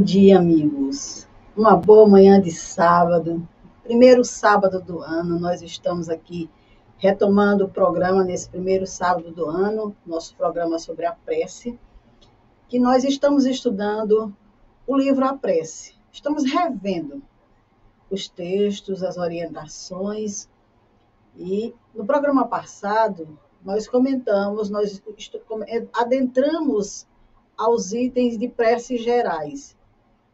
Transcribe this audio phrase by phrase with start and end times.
[0.00, 1.28] Bom dia, amigos.
[1.54, 3.46] Uma boa manhã de sábado.
[3.82, 6.48] Primeiro sábado do ano, nós estamos aqui
[6.96, 11.78] retomando o programa nesse primeiro sábado do ano, nosso programa sobre a prece,
[12.66, 14.34] que nós estamos estudando
[14.86, 15.94] o livro A Prece.
[16.10, 17.22] Estamos revendo
[18.10, 20.48] os textos, as orientações
[21.36, 25.02] e no programa passado nós comentamos, nós
[25.92, 27.06] adentramos
[27.54, 29.78] aos itens de preces gerais.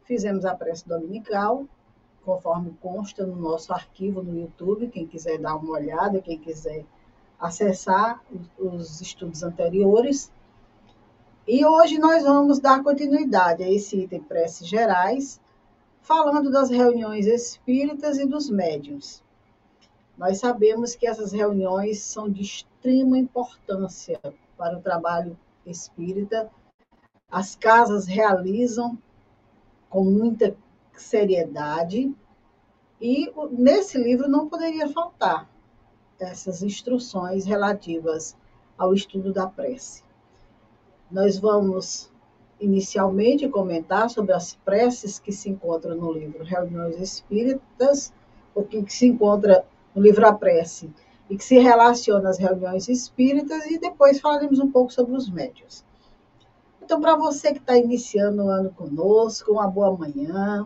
[0.07, 1.67] Fizemos a prece dominical,
[2.23, 6.85] conforme consta no nosso arquivo no YouTube, quem quiser dar uma olhada, quem quiser
[7.37, 8.23] acessar
[8.57, 10.31] os estudos anteriores.
[11.45, 15.41] E hoje nós vamos dar continuidade a esse item preces gerais,
[15.99, 19.21] falando das reuniões espíritas e dos médiuns.
[20.17, 24.21] Nós sabemos que essas reuniões são de extrema importância
[24.57, 26.49] para o trabalho espírita,
[27.29, 28.97] as casas realizam
[29.89, 30.55] com muita
[30.93, 32.13] seriedade
[32.99, 35.49] e nesse livro não poderia faltar
[36.19, 38.35] essas instruções relativas
[38.77, 40.03] ao estudo da prece.
[41.11, 42.11] Nós vamos
[42.59, 48.11] inicialmente comentar sobre as preces que se encontram no livro Reuniões Espíritas,
[48.53, 50.91] o que se encontra no livro A Prece
[51.29, 55.83] e que se relaciona às reuniões espíritas, e depois falaremos um pouco sobre os médios.
[56.87, 60.65] Então, para você que está iniciando o ano conosco, uma boa manhã,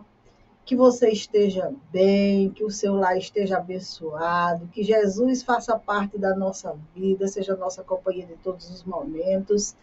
[0.64, 6.32] que você esteja bem, que o seu lar esteja abençoado, que Jesus faça parte da
[6.36, 9.74] nossa vida, seja nossa companhia de todos os momentos,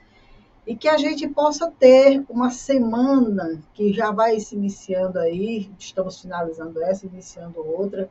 [0.66, 6.22] e que a gente possa ter uma semana que já vai se iniciando aí, estamos
[6.22, 8.10] finalizando essa, iniciando outra,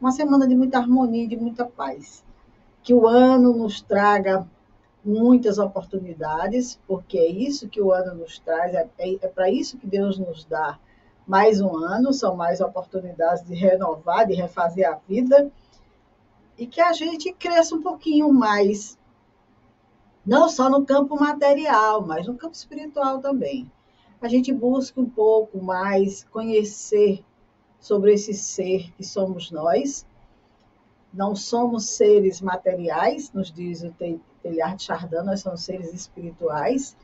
[0.00, 2.24] uma semana de muita harmonia e de muita paz.
[2.82, 4.48] Que o ano nos traga
[5.06, 9.78] muitas oportunidades, porque é isso que o ano nos traz, é, é, é para isso
[9.78, 10.78] que Deus nos dá
[11.26, 15.50] mais um ano, são mais oportunidades de renovar, de refazer a vida,
[16.58, 18.98] e que a gente cresça um pouquinho mais,
[20.24, 23.70] não só no campo material, mas no campo espiritual também.
[24.20, 27.22] A gente busca um pouco mais conhecer
[27.78, 30.06] sobre esse ser que somos nós.
[31.16, 33.92] Não somos seres materiais, nos diz o
[34.42, 36.94] Teilhard Chardin, nós somos seres espirituais,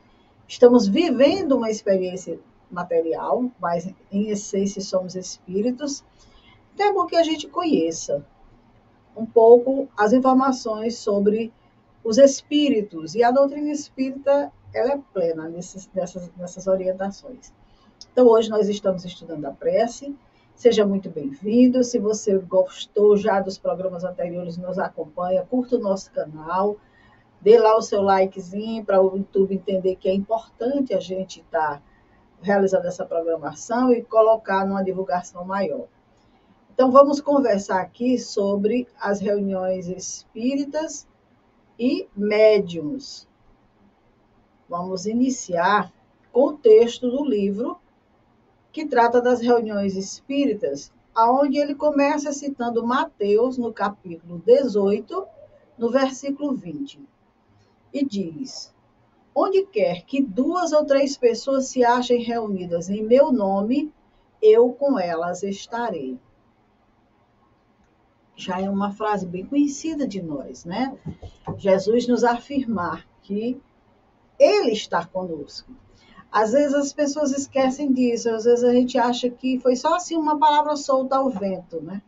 [0.47, 2.39] estamos vivendo uma experiência
[2.69, 6.03] material, mas em essência somos espíritos.
[6.73, 8.23] Então é bom que a gente conheça
[9.17, 11.51] um pouco as informações sobre
[12.03, 17.51] os espíritos, e a doutrina espírita ela é plena nesses, nessas, nessas orientações.
[18.11, 20.15] Então, hoje nós estamos estudando a prece.
[20.55, 21.83] Seja muito bem-vindo.
[21.83, 26.77] Se você gostou já dos programas anteriores, nos acompanha, curta o nosso canal,
[27.43, 31.79] Dê lá o seu likezinho para o YouTube entender que é importante a gente estar
[31.79, 31.81] tá
[32.41, 35.87] realizando essa programação e colocar numa divulgação maior.
[36.73, 41.05] Então, vamos conversar aqui sobre as reuniões espíritas
[41.77, 43.27] e médiums.
[44.69, 45.91] Vamos iniciar
[46.31, 47.77] com o texto do livro
[48.73, 55.27] que trata das reuniões espíritas, aonde ele começa citando Mateus no capítulo 18,
[55.77, 56.99] no versículo 20.
[57.93, 58.73] E diz:
[59.35, 63.93] Onde quer que duas ou três pessoas se achem reunidas em meu nome,
[64.41, 66.19] eu com elas estarei.
[68.35, 70.97] Já é uma frase bem conhecida de nós, né?
[71.57, 73.61] Jesus nos afirmar que
[74.39, 75.71] Ele está conosco.
[76.33, 80.17] Às vezes as pessoas esquecem disso, às vezes a gente acha que foi só assim
[80.17, 82.01] uma palavra solta ao vento, né?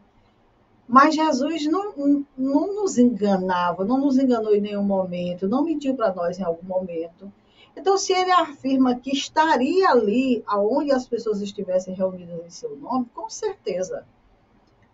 [0.87, 6.11] Mas Jesus não, não nos enganava, não nos enganou em nenhum momento, não mentiu para
[6.11, 7.31] nós em algum momento.
[7.77, 13.05] Então, se ele afirma que estaria ali, aonde as pessoas estivessem reunidas em seu nome,
[13.13, 14.07] com certeza.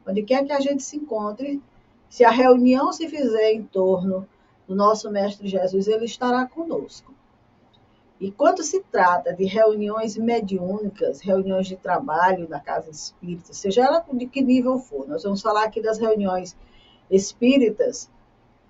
[0.06, 1.62] Onde quer que a gente se encontre,
[2.10, 4.28] se a reunião se fizer em torno
[4.68, 7.14] do nosso Mestre Jesus, ele estará conosco.
[8.22, 14.06] E quando se trata de reuniões mediúnicas, reuniões de trabalho na casa espírita, seja ela
[14.14, 16.56] de que nível for, nós vamos falar aqui das reuniões
[17.10, 18.12] espíritas,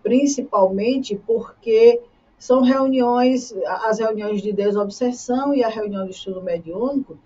[0.02, 2.02] principalmente porque
[2.40, 3.54] são reuniões,
[3.84, 7.20] as reuniões de desobsessão e a reunião de estudo mediúnico,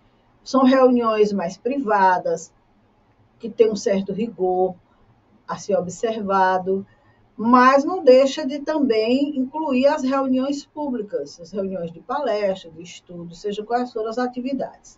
[0.44, 2.52] são reuniões mais privadas,
[3.38, 4.74] que têm um certo rigor
[5.48, 6.88] a ser observado,
[7.38, 13.36] mas não deixa de também incluir as reuniões públicas, as reuniões de palestra, de estudo,
[13.36, 14.98] seja quais forem as atividades.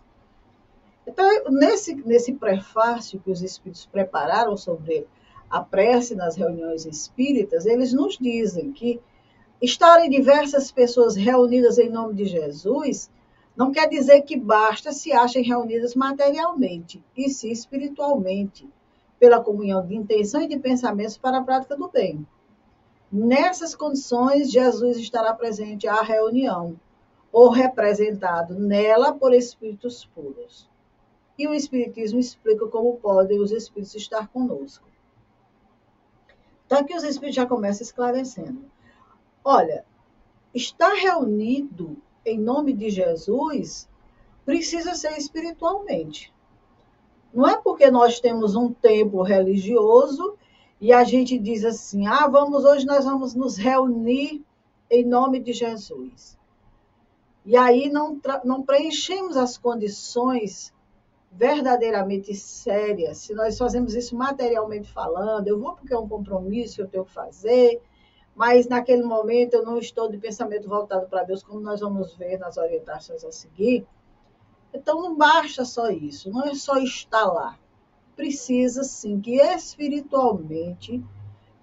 [1.06, 5.06] Então, nesse, nesse prefácio que os espíritos prepararam sobre
[5.50, 9.00] a prece nas reuniões espíritas, eles nos dizem que
[9.60, 13.10] estarem diversas pessoas reunidas em nome de Jesus
[13.56, 18.68] não quer dizer que basta se achem reunidas materialmente, e sim espiritualmente
[19.18, 22.26] pela comunhão de intenção e de pensamentos para a prática do bem.
[23.10, 26.78] Nessas condições, Jesus estará presente à reunião,
[27.32, 30.68] ou representado nela por espíritos puros.
[31.38, 34.86] E o Espiritismo explica como podem os espíritos estar conosco.
[36.66, 38.64] Então, aqui os espíritos já começam esclarecendo.
[39.44, 39.84] Olha,
[40.52, 43.88] estar reunido em nome de Jesus
[44.44, 46.32] precisa ser espiritualmente.
[47.38, 50.36] Não é porque nós temos um templo religioso
[50.80, 54.44] e a gente diz assim: ah, vamos, hoje nós vamos nos reunir
[54.90, 56.36] em nome de Jesus.
[57.46, 60.74] E aí não, não preenchemos as condições
[61.30, 66.82] verdadeiramente sérias, se nós fazemos isso materialmente falando, eu vou porque é um compromisso que
[66.82, 67.80] eu tenho que fazer,
[68.34, 72.36] mas naquele momento eu não estou de pensamento voltado para Deus, como nós vamos ver
[72.36, 73.86] nas orientações a seguir.
[74.72, 77.58] Então não basta só isso, não é só estar lá.
[78.14, 81.02] Precisa sim que espiritualmente,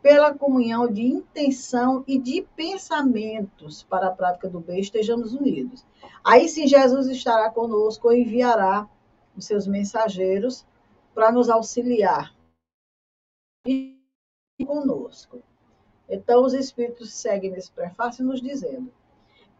[0.01, 5.85] pela comunhão de intenção e de pensamentos para a prática do bem, estejamos unidos.
[6.24, 8.88] Aí sim Jesus estará conosco ou enviará
[9.35, 10.65] os seus mensageiros
[11.13, 12.33] para nos auxiliar
[13.67, 13.97] e
[14.65, 15.41] conosco.
[16.07, 18.91] Então os espíritos seguem nesse prefácio nos dizendo: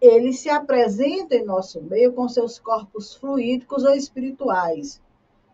[0.02, 5.02] ele se apresenta em nosso meio com seus corpos fluídicos ou espirituais,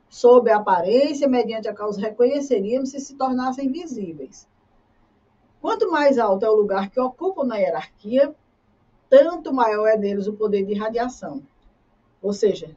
[0.09, 4.47] sob a aparência mediante a qual os reconheceríamos se se tornassem visíveis.
[5.61, 8.35] Quanto mais alto é o lugar que ocupam na hierarquia,
[9.09, 11.41] tanto maior é neles o poder de radiação,
[12.21, 12.75] ou seja,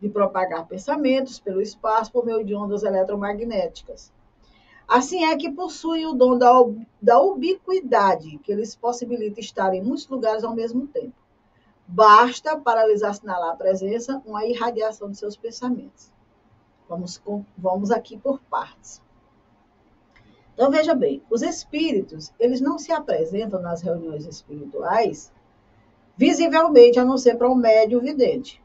[0.00, 4.12] de propagar pensamentos pelo espaço por meio de ondas eletromagnéticas.
[4.86, 6.50] Assim é que possuem o dom da,
[7.00, 11.14] da ubiquidade, que lhes possibilita estar em muitos lugares ao mesmo tempo.
[11.86, 16.12] Basta, para lhes assinalar a presença, uma irradiação de seus pensamentos.
[16.88, 17.22] Vamos,
[17.56, 19.02] vamos aqui por partes.
[20.54, 25.32] Então, veja bem, os espíritos, eles não se apresentam nas reuniões espirituais
[26.16, 28.62] visivelmente, a não ser para um médio vidente.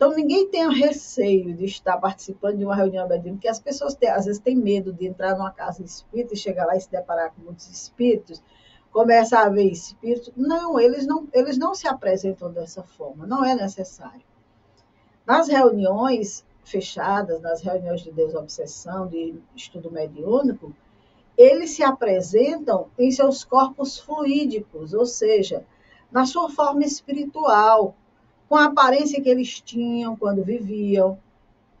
[0.00, 4.08] Então, ninguém tenha receio de estar participando de uma reunião mediúnica, porque as pessoas têm,
[4.08, 7.34] às vezes têm medo de entrar numa casa espírita e chegar lá e se deparar
[7.34, 8.42] com muitos espíritos,
[8.90, 10.32] começar a ver espíritos.
[10.34, 14.22] Não, eles não, eles não se apresentam dessa forma, não é necessário.
[15.26, 20.74] Nas reuniões fechadas, nas reuniões de desobsessão, de estudo mediúnico,
[21.36, 25.62] eles se apresentam em seus corpos fluídicos, ou seja,
[26.10, 27.94] na sua forma espiritual,
[28.50, 31.16] com a aparência que eles tinham quando viviam.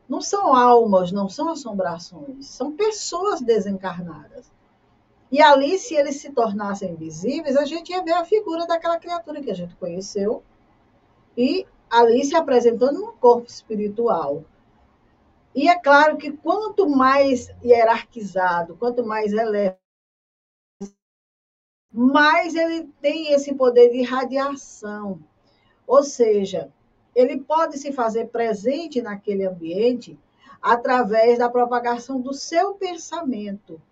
[0.08, 4.52] Não são almas, não são assombrações, são pessoas desencarnadas.
[5.32, 9.42] E ali, se eles se tornassem visíveis, a gente ia ver a figura daquela criatura
[9.42, 10.44] que a gente conheceu
[11.36, 14.44] e ali se apresentando no corpo espiritual.
[15.52, 19.76] E é claro que quanto mais hierarquizado, quanto mais elevado
[21.92, 25.20] mais ele tem esse poder de radiação.
[25.90, 26.72] Ou seja,
[27.16, 30.16] ele pode se fazer presente naquele ambiente
[30.62, 33.82] através da propagação do seu pensamento.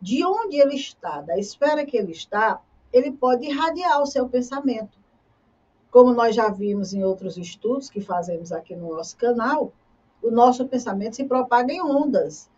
[0.00, 2.60] De onde ele está, da esfera que ele está,
[2.92, 4.98] ele pode irradiar o seu pensamento.
[5.92, 9.72] Como nós já vimos em outros estudos que fazemos aqui no nosso canal,
[10.20, 12.50] o nosso pensamento se propaga em ondas.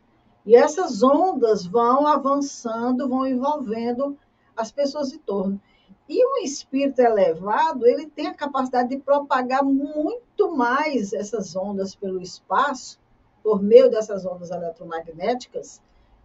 [0.47, 4.17] E essas ondas vão avançando, vão envolvendo
[4.57, 5.61] as pessoas em torno.
[6.09, 12.21] E um espírito elevado, ele tem a capacidade de propagar muito mais essas ondas pelo
[12.21, 12.99] espaço,
[13.43, 15.81] por meio dessas ondas eletromagnéticas,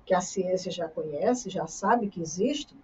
[0.05, 2.77] que a ciência já conhece, já sabe que existem,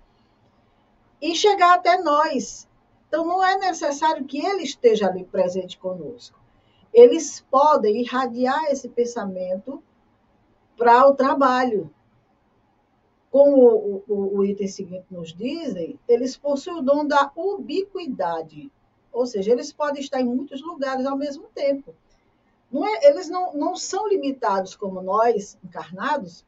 [1.22, 2.68] e chegar até nós.
[3.08, 6.40] Então, não é necessário que ele esteja ali presente conosco.
[6.94, 9.82] Eles podem irradiar esse pensamento
[10.78, 11.92] para o trabalho,
[13.38, 18.72] como o, o, o, item seguinte nos dizem, eles possuem o dom da ubiquidade.
[19.14, 21.94] Ou seja, eles podem estar em muitos lugares ao mesmo tempo.
[22.72, 26.44] Não é, eles não, não são limitados como nós, encarnados,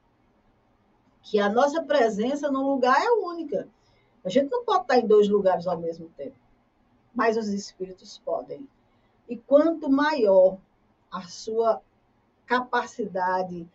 [1.21, 3.67] que a nossa presença no lugar é única.
[4.25, 6.37] A gente não pode estar em dois lugares ao mesmo tempo.
[7.13, 8.67] Mas os espíritos podem.
[9.27, 10.57] E quanto maior
[11.11, 11.83] a sua
[12.47, 13.69] capacidade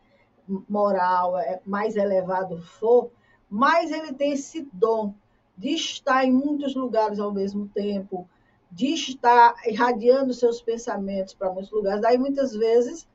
[0.47, 3.11] moral é, mais elevado for,
[3.49, 5.15] mais ele tem esse dom
[5.57, 8.29] de estar em muitos lugares ao mesmo tempo,
[8.71, 12.01] de estar irradiando seus pensamentos para muitos lugares.
[12.01, 13.07] Daí, muitas vezes,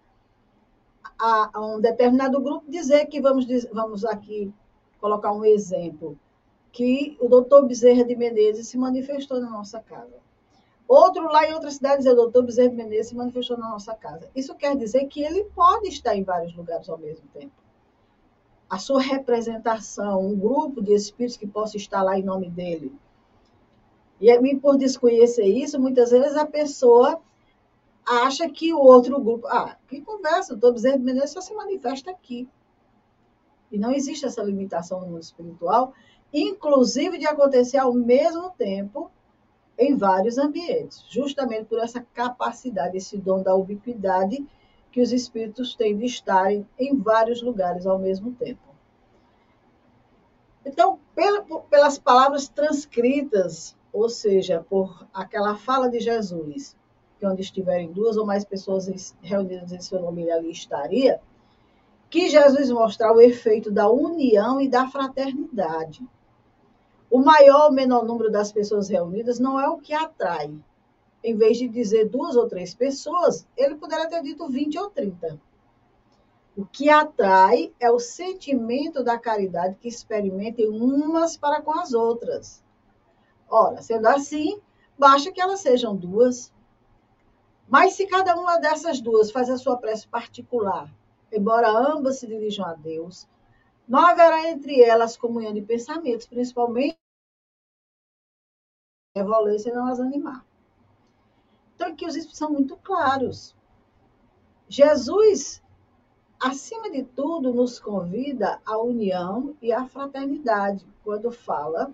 [1.19, 4.53] a, a um determinado grupo dizer que, vamos, vamos aqui
[5.01, 6.17] colocar um exemplo,
[6.71, 10.17] que o doutor Bezerra de Menezes se manifestou na nossa casa.
[10.89, 13.93] Outro lá em outra cidade dizer, o doutor Bezerra de Menezes se manifestou na nossa
[13.93, 14.27] casa.
[14.35, 17.53] Isso quer dizer que ele pode estar em vários lugares ao mesmo tempo.
[18.67, 22.91] A sua representação, um grupo de espíritos que possa estar lá em nome dele.
[24.19, 27.21] E por desconhecer isso, muitas vezes a pessoa
[28.03, 29.45] acha que o outro grupo.
[29.45, 32.49] Ah, que conversa, doutor Bezerra de Menezes só se manifesta aqui.
[33.71, 35.93] E não existe essa limitação no mundo espiritual,
[36.33, 39.11] inclusive de acontecer ao mesmo tempo
[39.79, 44.45] em vários ambientes, justamente por essa capacidade, esse dom da ubiquidade
[44.91, 48.61] que os espíritos têm de estarem em vários lugares ao mesmo tempo.
[50.65, 50.99] Então,
[51.69, 56.75] pelas palavras transcritas, ou seja, por aquela fala de Jesus,
[57.17, 61.21] que onde estiverem duas ou mais pessoas reunidas em seu nome, ele ali estaria,
[62.09, 66.05] que Jesus mostrar o efeito da união e da fraternidade.
[67.09, 70.53] O maior ou menor número das pessoas reunidas não é o que atrai.
[71.23, 75.39] Em vez de dizer duas ou três pessoas, ele poderia ter dito 20 ou 30.
[76.55, 82.63] O que atrai é o sentimento da caridade que experimentem umas para com as outras.
[83.49, 84.59] Ora, sendo assim,
[84.97, 86.53] basta que elas sejam duas.
[87.67, 90.93] Mas se cada uma dessas duas faz a sua prece particular,
[91.31, 93.27] embora ambas se dirijam a Deus,
[93.87, 96.98] não haverá entre elas comunhão de pensamentos, principalmente
[99.19, 100.45] a violência não as animar.
[101.75, 103.55] Então, aqui os espíritos são muito claros.
[104.67, 105.63] Jesus,
[106.39, 111.93] acima de tudo, nos convida à união e à fraternidade, quando fala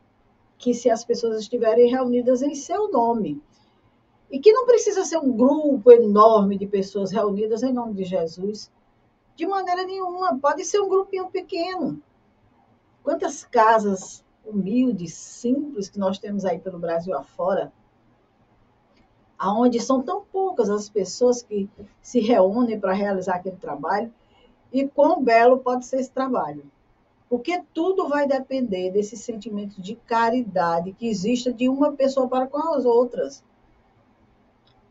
[0.57, 3.41] que se as pessoas estiverem reunidas em seu nome.
[4.29, 8.71] E que não precisa ser um grupo enorme de pessoas reunidas em nome de Jesus,
[9.35, 10.39] de maneira nenhuma.
[10.39, 12.01] Pode ser um grupinho pequeno.
[13.03, 17.71] Quantas casas humildes, simples que nós temos aí pelo Brasil afora,
[19.37, 21.69] aonde são tão poucas as pessoas que
[22.01, 24.13] se reúnem para realizar aquele trabalho
[24.71, 26.63] e quão belo pode ser esse trabalho.
[27.29, 32.73] Porque tudo vai depender desse sentimento de caridade que existe de uma pessoa para com
[32.73, 33.43] as outras.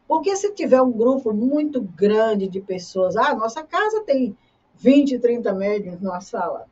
[0.06, 4.36] Porque se tiver um grupo muito grande de pessoas, ah, nossa casa tem
[4.76, 6.66] 20, 30 médios numa sala.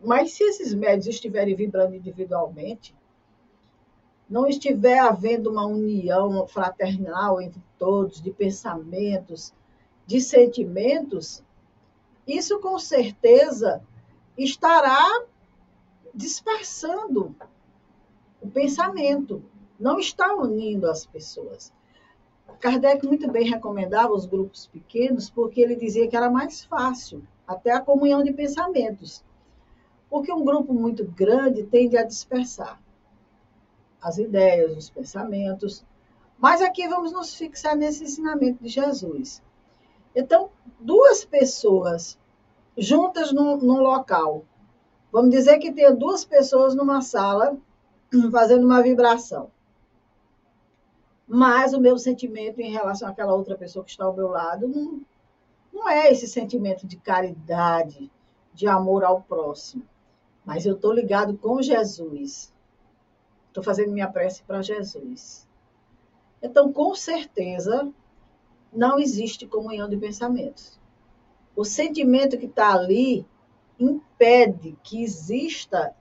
[0.00, 2.94] Mas se esses médios estiverem vibrando individualmente,
[4.28, 9.52] não estiver havendo uma união fraternal entre todos, de pensamentos,
[10.06, 11.42] de sentimentos,
[12.26, 13.82] isso com certeza
[14.36, 15.24] estará
[16.14, 17.34] dispersando
[18.40, 19.42] o pensamento,
[19.80, 21.72] não está unindo as pessoas.
[22.60, 27.72] Kardec muito bem recomendava os grupos pequenos, porque ele dizia que era mais fácil, até
[27.72, 29.24] a comunhão de pensamentos.
[30.10, 32.80] Porque um grupo muito grande tende a dispersar
[34.00, 35.84] as ideias, os pensamentos.
[36.38, 39.42] Mas aqui vamos nos fixar nesse ensinamento de Jesus.
[40.14, 40.50] Então,
[40.80, 42.18] duas pessoas
[42.76, 44.44] juntas num, num local,
[45.10, 47.56] Vamos dizer que tenha duas pessoas numa sala
[48.30, 49.50] fazendo uma vibração.
[51.26, 55.00] Mas o meu sentimento em relação àquela outra pessoa que está ao meu lado não,
[55.72, 58.10] não é esse sentimento de caridade,
[58.52, 59.82] de amor ao próximo.
[60.48, 62.50] Mas eu estou ligado com Jesus.
[63.48, 65.46] Estou fazendo minha prece para Jesus.
[66.40, 67.92] Então, com certeza,
[68.72, 70.80] não existe comunhão de pensamentos.
[71.54, 73.26] O sentimento que está ali
[73.78, 75.94] impede que exista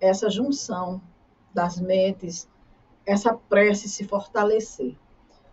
[0.00, 0.98] essa junção
[1.52, 2.48] das mentes,
[3.04, 4.96] essa prece se fortalecer.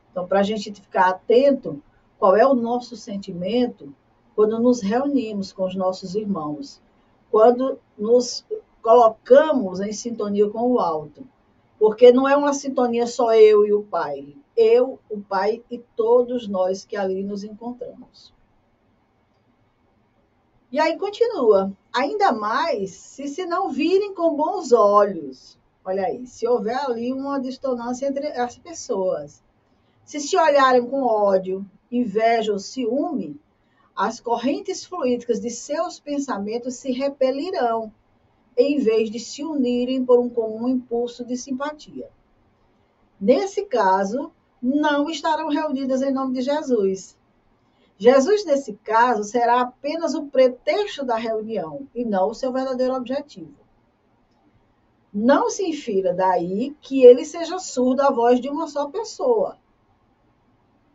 [0.10, 1.84] Então, para a gente ficar atento,
[2.18, 3.94] qual é o nosso sentimento
[4.34, 6.82] quando nos reunimos com os nossos irmãos,
[7.32, 8.46] quando nos
[8.82, 11.26] colocamos em sintonia com o alto.
[11.80, 16.48] Porque não é uma sintonia só eu e o Pai, eu, o Pai e todos
[16.48, 18.32] nós que ali nos encontramos.
[20.72, 21.72] E aí continua.
[21.92, 25.60] Ainda mais se se não virem com bons olhos.
[25.84, 29.44] Olha aí, se houver ali uma dissonância entre as pessoas.
[30.06, 33.40] Se se olharem com ódio, inveja ou ciúme,
[33.96, 37.92] as correntes fluídicas de seus pensamentos se repelirão,
[38.58, 42.10] em vez de se unirem por um comum impulso de simpatia.
[43.20, 44.32] Nesse caso,
[44.62, 47.18] não estarão reunidas em nome de Jesus.
[47.98, 53.54] Jesus, nesse caso, será apenas o pretexto da reunião e não o seu verdadeiro objetivo.
[55.14, 59.58] Não se infira daí que ele seja surdo à voz de uma só pessoa.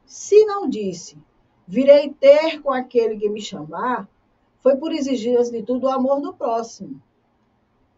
[0.06, 1.18] Se não disse,
[1.66, 4.08] virei ter com aquele que me chamar,
[4.60, 7.02] foi por exigir de tudo o amor do próximo.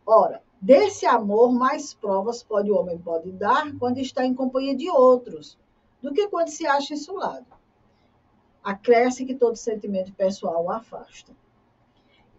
[0.06, 4.88] Ora, desse amor mais provas pode o homem pode dar quando está em companhia de
[4.88, 5.58] outros,
[6.00, 7.46] do que quando se acha insulado.
[8.62, 11.32] Acresce que todo sentimento pessoal o afasta.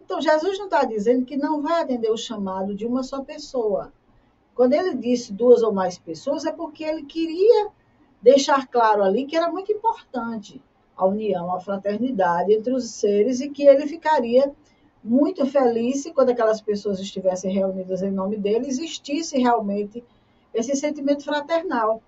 [0.00, 3.92] Então, Jesus não está dizendo que não vai atender o chamado de uma só pessoa.
[4.54, 7.70] Quando ele disse duas ou mais pessoas, é porque ele queria
[8.20, 10.60] deixar claro ali que era muito importante
[11.00, 14.52] a união, a fraternidade entre os seres e que ele ficaria
[15.02, 20.04] muito feliz se quando aquelas pessoas estivessem reunidas em nome dele, existisse realmente
[20.52, 22.02] esse sentimento fraternal.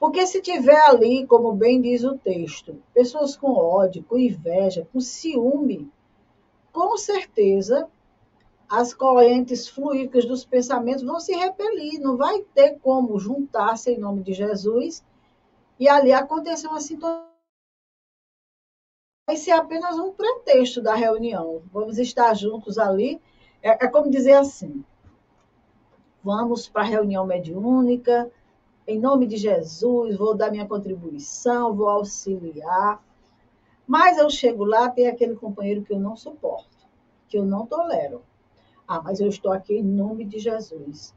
[0.00, 5.00] Porque se tiver ali, como bem diz o texto, pessoas com ódio, com inveja, com
[5.00, 5.90] ciúme,
[6.72, 7.88] com certeza
[8.70, 14.22] as correntes fluídicas dos pensamentos vão se repelir, não vai ter como juntar-se em nome
[14.22, 15.04] de Jesus
[15.78, 17.28] e ali acontecer uma sintonia.
[19.36, 21.62] Ser apenas um pretexto da reunião.
[21.72, 23.20] Vamos estar juntos ali.
[23.62, 24.84] É, é como dizer assim:
[26.22, 28.30] vamos para a reunião mediúnica,
[28.86, 33.02] em nome de Jesus, vou dar minha contribuição, vou auxiliar.
[33.86, 36.86] Mas eu chego lá, tem aquele companheiro que eu não suporto,
[37.28, 38.22] que eu não tolero.
[38.86, 41.14] Ah, mas eu estou aqui em nome de Jesus.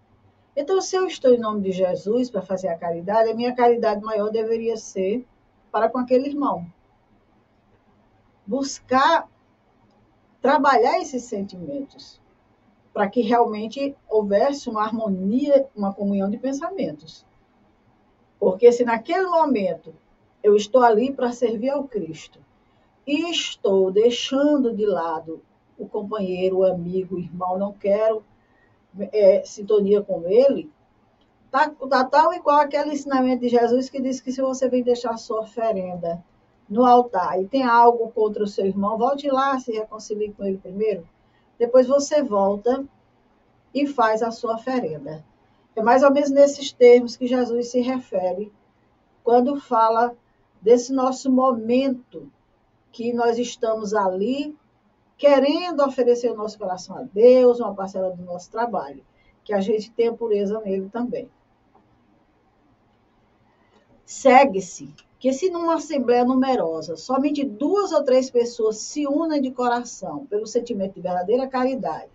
[0.55, 4.03] Então, se eu estou em nome de Jesus para fazer a caridade, a minha caridade
[4.03, 5.25] maior deveria ser
[5.71, 6.65] para com aquele irmão.
[8.45, 9.29] Buscar
[10.41, 12.19] trabalhar esses sentimentos
[12.93, 17.25] para que realmente houvesse uma harmonia, uma comunhão de pensamentos.
[18.39, 19.93] Porque se naquele momento
[20.43, 22.39] eu estou ali para servir ao Cristo,
[23.05, 25.41] e estou deixando de lado
[25.77, 28.23] o companheiro, o amigo, o irmão, não quero
[29.11, 30.69] é, sintonia com ele,
[31.49, 35.17] tá, tá tal igual aquele ensinamento de Jesus que diz que se você vem deixar
[35.17, 36.23] sua oferenda
[36.71, 40.57] no altar e tem algo contra o seu irmão, volte lá, se reconcilie com ele
[40.57, 41.05] primeiro,
[41.59, 42.85] depois você volta
[43.73, 45.21] e faz a sua oferenda.
[45.75, 48.49] É mais ou menos nesses termos que Jesus se refere
[49.21, 50.15] quando fala
[50.61, 52.31] desse nosso momento
[52.89, 54.57] que nós estamos ali
[55.17, 59.03] querendo oferecer o nosso coração a Deus, uma parcela do nosso trabalho,
[59.43, 61.29] que a gente tenha pureza nele também.
[64.13, 70.25] Segue-se que se numa assembleia numerosa somente duas ou três pessoas se unem de coração
[70.25, 72.11] pelo sentimento de verdadeira caridade,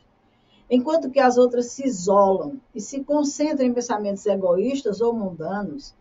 [0.71, 5.95] enquanto que as outras se isolam e se concentram em pensamentos egoístas ou mundanos,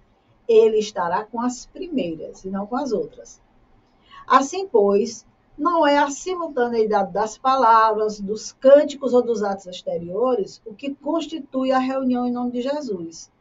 [0.49, 3.41] ele estará com as primeiras e não com as outras.
[4.27, 5.25] Assim, pois,
[5.57, 11.71] não é a simultaneidade das palavras, dos cânticos ou dos atos exteriores o que constitui
[11.71, 13.31] a reunião em nome de Jesus.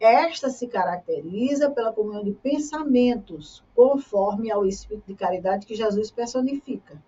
[0.00, 7.00] Esta se caracteriza pela comunhão de pensamentos, conforme ao espírito de caridade que Jesus personifica.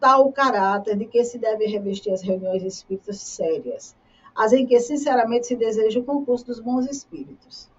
[0.00, 3.94] Tal o caráter de que se deve revestir as reuniões espíritas sérias,
[4.34, 7.70] as em que sinceramente se deseja o concurso dos bons espíritos.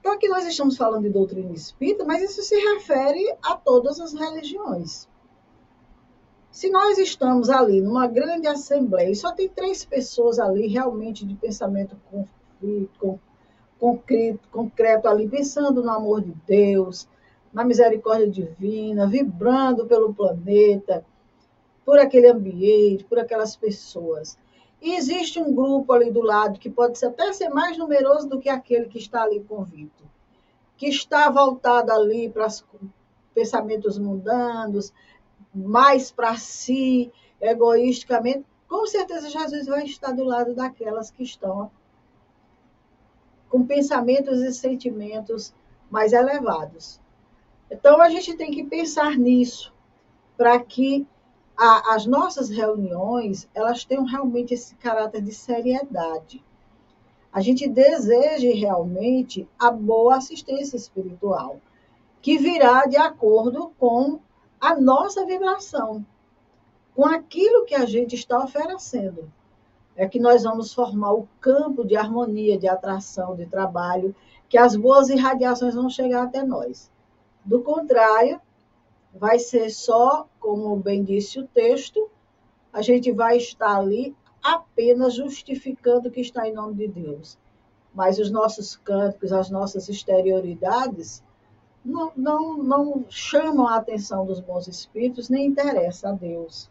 [0.00, 4.12] Então, aqui nós estamos falando de doutrina espírita, mas isso se refere a todas as
[4.12, 5.08] religiões.
[6.50, 11.34] Se nós estamos ali numa grande assembleia e só tem três pessoas ali realmente de
[11.34, 11.96] pensamento
[13.78, 17.08] concreto, concreto ali, pensando no amor de Deus,
[17.52, 21.04] na misericórdia divina, vibrando pelo planeta,
[21.84, 24.38] por aquele ambiente, por aquelas pessoas.
[24.80, 28.48] E existe um grupo ali do lado que pode até ser mais numeroso do que
[28.48, 30.04] aquele que está ali convicto,
[30.76, 32.64] que está voltado ali para os
[33.34, 34.92] pensamentos mundanos,
[35.54, 41.70] mais para si, egoisticamente, com certeza Jesus vai estar do lado daquelas que estão
[43.52, 45.52] com pensamentos e sentimentos
[45.90, 46.98] mais elevados.
[47.70, 49.74] Então, a gente tem que pensar nisso,
[50.38, 51.06] para que
[51.54, 56.42] a, as nossas reuniões, elas tenham realmente esse caráter de seriedade.
[57.30, 61.60] A gente deseja realmente a boa assistência espiritual,
[62.22, 64.18] que virá de acordo com
[64.58, 66.02] a nossa vibração,
[66.94, 69.30] com aquilo que a gente está oferecendo.
[69.96, 74.14] É que nós vamos formar o campo de harmonia, de atração, de trabalho,
[74.48, 76.90] que as boas irradiações vão chegar até nós.
[77.44, 78.40] Do contrário,
[79.14, 82.10] vai ser só, como bem disse o texto,
[82.72, 87.38] a gente vai estar ali apenas justificando que está em nome de Deus.
[87.94, 91.22] Mas os nossos cânticos, as nossas exterioridades,
[91.84, 96.70] não, não, não chamam a atenção dos bons espíritos, nem interessa a Deus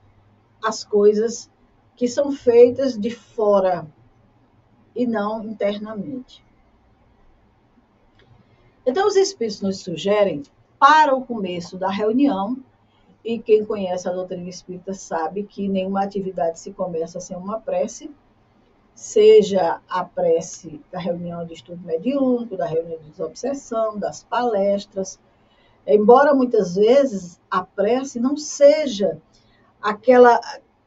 [0.63, 1.49] as coisas
[2.01, 3.85] que são feitas de fora
[4.95, 6.43] e não internamente.
[8.83, 10.41] Então, os espíritos nos sugerem,
[10.79, 12.57] para o começo da reunião,
[13.23, 18.09] e quem conhece a doutrina espírita sabe que nenhuma atividade se começa sem uma prece,
[18.95, 25.19] seja a prece da reunião de estudo mediúnico, da reunião de desobsessão, das palestras.
[25.85, 29.21] Embora muitas vezes a prece não seja
[29.79, 30.41] aquela,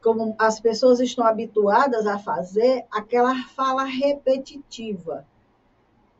[0.05, 5.25] como as pessoas estão habituadas a fazer, aquela fala repetitiva,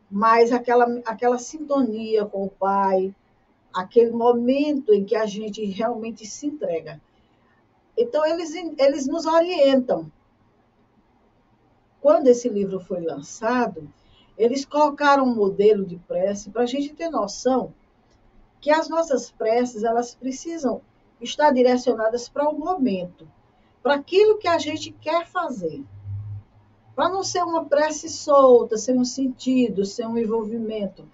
[0.10, 3.14] mas aquela, aquela sintonia com o Pai,
[3.72, 7.00] aquele momento em que a gente realmente se entrega.
[7.96, 10.12] Então, eles, eles nos orientam
[12.02, 13.88] quando esse livro foi lançado,
[14.36, 17.72] eles colocaram um modelo de prece para a gente ter noção
[18.60, 20.82] que as nossas preces elas precisam
[21.22, 23.28] estar direcionadas para o momento,
[23.86, 25.86] para aquilo que a gente quer fazer.
[26.96, 31.08] Para não ser uma prece solta, sem um sentido, sem um envolvimento.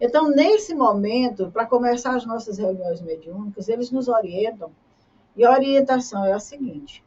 [0.00, 4.70] Então, nesse momento, para começar as nossas reuniões mediúnicas, eles nos orientam,
[5.34, 7.02] e a orientação é a seguinte: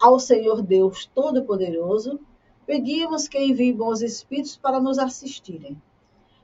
[0.00, 2.18] ao Senhor Deus Todo-Poderoso,
[2.66, 5.80] pedimos que envie bons espíritos para nos assistirem,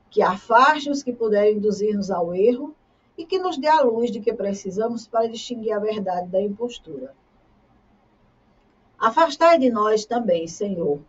[0.09, 2.73] que afaste os que puderem induzir-nos ao erro
[3.17, 7.17] e que nos dê a luz de que precisamos para distinguir a verdade da impostura.
[8.99, 11.01] Afastai de nós também, Senhor,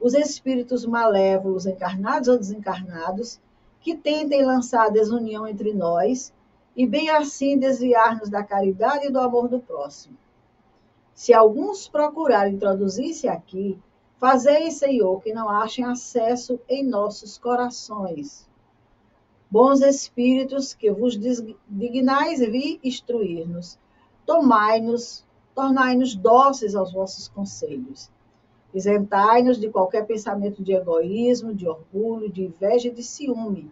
[0.00, 3.40] os espíritos malévolos, encarnados ou desencarnados,
[3.80, 6.32] que tentem lançar desunião entre nós
[6.76, 10.16] e bem assim desviar-nos da caridade e do amor do próximo
[11.14, 13.78] se alguns procurarem introduzir-se aqui,
[14.18, 18.48] fazei, Senhor, que não achem acesso em nossos corações.
[19.48, 21.16] Bons espíritos, que vos
[21.68, 23.78] dignais vir instruir-nos,
[24.26, 25.23] tomai-nos,
[25.54, 28.10] tornai-nos dóceis aos vossos conselhos.
[28.74, 33.70] Isentai-nos de qualquer pensamento de egoísmo, de orgulho, de inveja e de ciúme.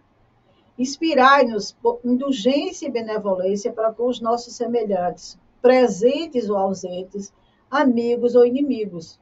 [0.79, 7.33] Inspirai-nos indulgência e benevolência para com os nossos semelhantes, presentes ou ausentes,
[7.69, 9.19] amigos ou inimigos.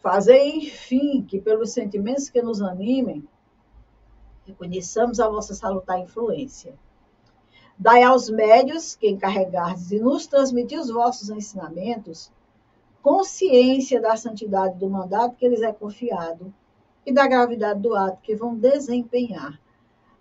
[0.00, 3.26] Fazei, enfim, que pelos sentimentos que nos animem,
[4.46, 6.74] reconheçamos a vossa salutar influência.
[7.78, 12.30] Dai aos médios que encarregardes e nos transmitir os vossos ensinamentos,
[13.02, 16.52] consciência da santidade do mandato que lhes é confiado
[17.04, 19.60] e da gravidade do ato que vão desempenhar,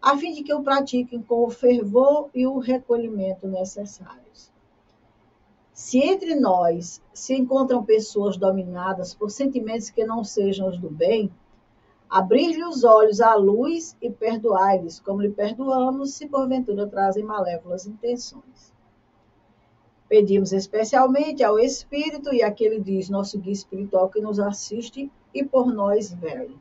[0.01, 4.51] a fim de que o pratiquem com o fervor e o recolhimento necessários.
[5.73, 11.31] Se entre nós se encontram pessoas dominadas por sentimentos que não sejam os do bem,
[12.11, 18.73] abrir-lhe os olhos à luz e perdoai-lhes, como lhe perdoamos, se porventura trazem malévolas intenções.
[20.09, 25.73] Pedimos especialmente ao Espírito e àquele diz, nosso guia espiritual que nos assiste e por
[25.73, 26.59] nós vele.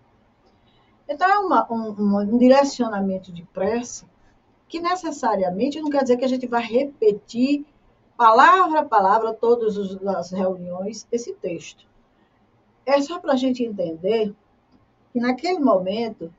[1.09, 4.07] Então, é uma, um, um direcionamento de prece
[4.69, 7.67] que necessariamente não quer dizer que a gente vai repetir
[8.17, 11.85] palavra a palavra, todas as reuniões, esse texto.
[12.87, 14.33] É só para a gente entender
[15.13, 16.33] que naquele momento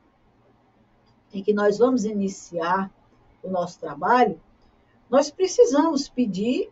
[1.33, 2.91] em que nós vamos iniciar
[3.43, 4.39] o nosso trabalho,
[5.09, 6.71] nós precisamos pedir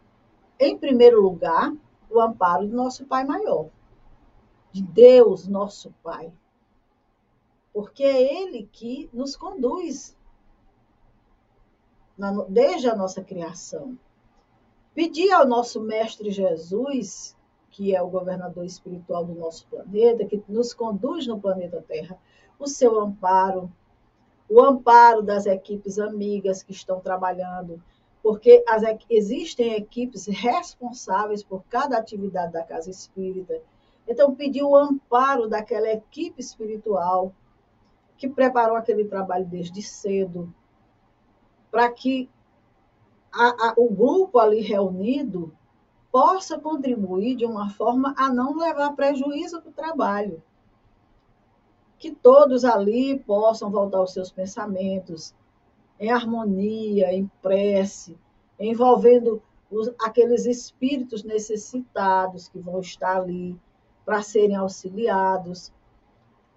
[0.60, 1.74] em primeiro lugar,
[2.10, 3.70] o amparo do nosso Pai maior,
[4.72, 6.32] de Deus, nosso Pai.
[7.72, 10.18] Porque é Ele que nos conduz
[12.50, 13.98] desde a nossa criação.
[14.94, 17.38] Pedir ao nosso Mestre Jesus,
[17.80, 22.20] que é o governador espiritual do nosso planeta, que nos conduz no planeta Terra,
[22.60, 23.72] o seu amparo,
[24.50, 27.82] o amparo das equipes amigas que estão trabalhando,
[28.22, 33.62] porque as, existem equipes responsáveis por cada atividade da casa espírita.
[34.06, 37.32] Então, pedir o amparo daquela equipe espiritual
[38.18, 40.54] que preparou aquele trabalho desde cedo,
[41.72, 42.30] para que
[43.32, 45.58] a, a, o grupo ali reunido
[46.12, 50.44] possa contribuir de uma forma a não levar prejuízo para o trabalho.
[51.98, 55.36] Que todos ali possam voltar aos seus pensamentos
[56.00, 58.18] em harmonia, em prece,
[58.60, 63.60] envolvendo os, aqueles espíritos necessitados que vão estar ali
[64.06, 65.72] para serem auxiliados,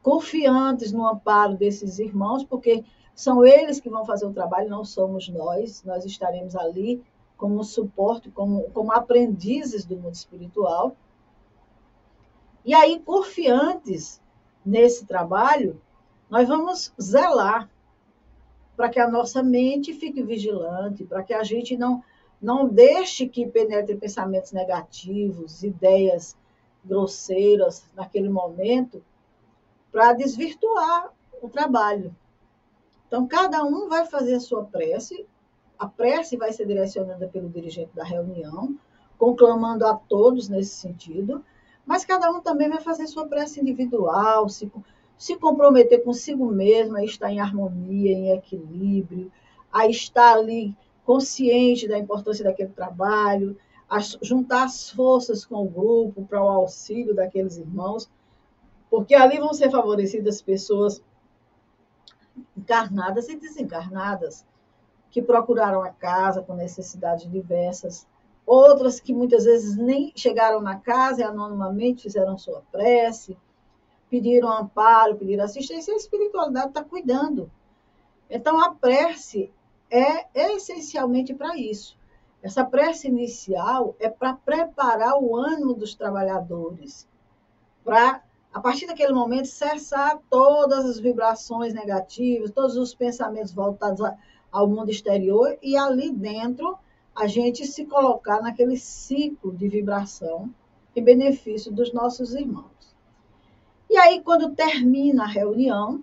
[0.03, 2.85] confiantes no amparo desses irmãos, porque
[3.15, 7.03] são eles que vão fazer o trabalho, não somos nós, nós estaremos ali
[7.37, 10.97] como suporte, como, como aprendizes do mundo espiritual.
[12.65, 14.21] E aí, confiantes
[14.65, 15.81] nesse trabalho,
[16.31, 17.69] nós vamos zelar
[18.77, 22.03] para que a nossa mente fique vigilante, para que a gente não,
[22.41, 26.37] não deixe que penetre pensamentos negativos, ideias
[26.85, 29.05] grosseiras naquele momento,
[29.91, 32.15] para desvirtuar o trabalho.
[33.07, 35.27] Então, cada um vai fazer a sua prece,
[35.83, 38.79] a prece vai ser direcionada pelo dirigente da reunião,
[39.19, 41.45] conclamando a todos nesse sentido,
[41.85, 44.71] mas cada um também vai fazer sua prece individual, se,
[45.19, 49.33] se comprometer consigo mesmo a estar em harmonia, em equilíbrio,
[49.73, 50.73] a estar ali
[51.05, 53.57] consciente da importância daquele trabalho,
[53.91, 58.09] a juntar as forças com o grupo para o auxílio daqueles irmãos,
[58.89, 61.03] porque ali vão ser favorecidas pessoas
[62.57, 64.47] encarnadas e desencarnadas
[65.13, 68.07] que procuraram a casa com necessidades diversas,
[68.47, 73.37] outras que muitas vezes nem chegaram na casa e anonimamente fizeram sua prece,
[74.09, 77.51] pediram amparo, pediram assistência, a espiritualidade está cuidando.
[78.29, 79.53] Então, a prece
[79.91, 81.97] é, é essencialmente para isso.
[82.43, 87.07] Essa prece inicial é para preparar o ânimo dos trabalhadores,
[87.85, 88.23] para,
[88.53, 94.01] a partir daquele momento, cessar todas as vibrações negativas, todos os pensamentos voltados
[94.53, 96.79] ao mundo exterior e ali dentro
[97.15, 100.53] a gente se colocar naquele ciclo de vibração
[100.95, 102.95] em benefício dos nossos irmãos.
[103.89, 106.03] E aí, quando termina a reunião,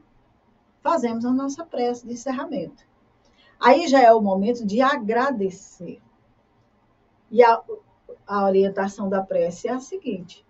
[0.81, 2.83] fazemos a nossa prece de encerramento.
[3.59, 6.01] Aí já é o momento de agradecer.
[7.31, 7.61] E a,
[8.25, 10.45] a orientação da prece é a seguinte: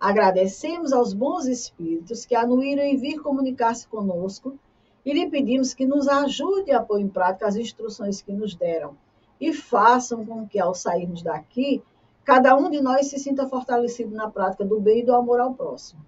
[0.00, 4.58] agradecemos aos bons espíritos que anuíram em vir comunicar-se conosco
[5.04, 8.96] e lhe pedimos que nos ajude a pôr em prática as instruções que nos deram
[9.40, 11.82] e façam com que, ao sairmos daqui,
[12.24, 15.54] cada um de nós se sinta fortalecido na prática do bem e do amor ao
[15.54, 16.04] próximo.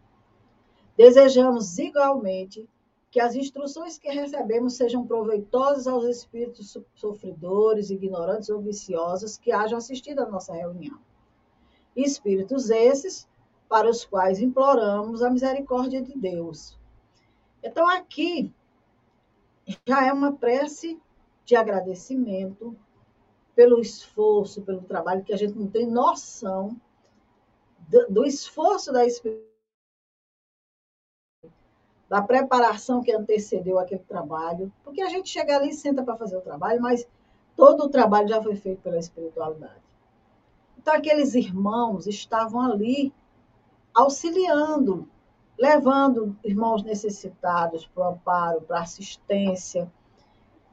[0.96, 2.68] Desejamos igualmente
[3.10, 9.78] que as instruções que recebemos sejam proveitosas aos espíritos sofredores, ignorantes ou viciosos que hajam
[9.78, 10.98] assistido à nossa reunião.
[11.96, 13.28] Espíritos esses
[13.68, 16.78] para os quais imploramos a misericórdia de Deus.
[17.62, 18.52] Então, aqui
[19.86, 21.00] já é uma prece
[21.44, 22.76] de agradecimento
[23.54, 26.80] pelo esforço, pelo trabalho, que a gente não tem noção
[27.88, 29.04] do, do esforço da
[32.08, 36.36] da preparação que antecedeu aquele trabalho, porque a gente chega ali e senta para fazer
[36.36, 37.08] o trabalho, mas
[37.56, 39.82] todo o trabalho já foi feito pela espiritualidade.
[40.78, 43.12] Então, aqueles irmãos estavam ali
[43.94, 45.08] auxiliando,
[45.58, 49.90] levando irmãos necessitados para o amparo, para assistência,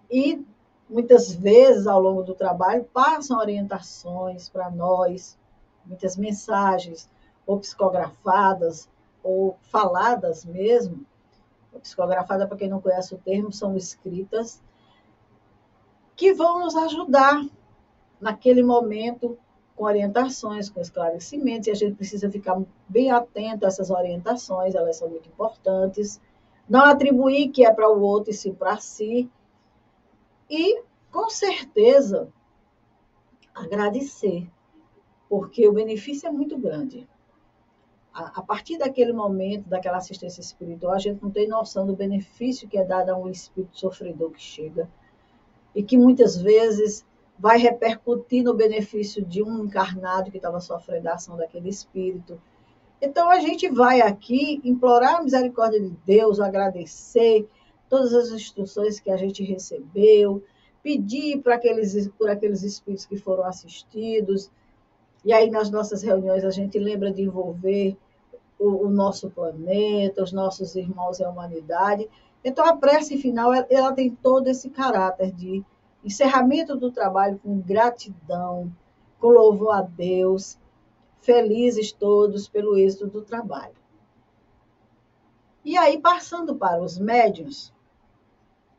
[0.09, 0.45] e
[0.89, 5.37] muitas vezes ao longo do trabalho passam orientações para nós,
[5.85, 7.09] muitas mensagens,
[7.45, 8.89] ou psicografadas,
[9.23, 11.05] ou faladas mesmo.
[11.81, 14.61] Psicografada, para quem não conhece o termo, são escritas,
[16.15, 17.41] que vão nos ajudar
[18.19, 19.37] naquele momento
[19.81, 24.97] com orientações, com esclarecimentos, e a gente precisa ficar bem atento a essas orientações, elas
[24.97, 26.21] são muito importantes.
[26.69, 29.27] Não atribuir que é para o outro e sim para si,
[30.47, 32.31] e, com certeza,
[33.55, 34.47] agradecer,
[35.27, 37.09] porque o benefício é muito grande.
[38.13, 42.69] A, a, partir daquele momento, daquela assistência espiritual, a gente não tem noção do benefício
[42.69, 44.87] que é dado a um espírito sofredor que chega
[45.73, 47.03] e que muitas vezes
[47.41, 52.39] vai repercutir no benefício de um encarnado que estava sofrendo a ação daquele espírito.
[53.01, 57.49] Então a gente vai aqui implorar a misericórdia de Deus, agradecer
[57.89, 60.43] todas as instruções que a gente recebeu,
[60.83, 64.51] pedir para aqueles, por aqueles espíritos que foram assistidos.
[65.25, 67.97] E aí nas nossas reuniões a gente lembra de envolver
[68.59, 72.07] o, o nosso planeta, os nossos irmãos e a humanidade.
[72.43, 75.65] Então a prece final ela, tem todo esse caráter de
[76.03, 78.71] encerramento do trabalho com gratidão,
[79.19, 80.57] com louvor a Deus,
[81.21, 83.75] felizes todos pelo êxito do trabalho.
[85.63, 87.71] E aí, passando para os médios,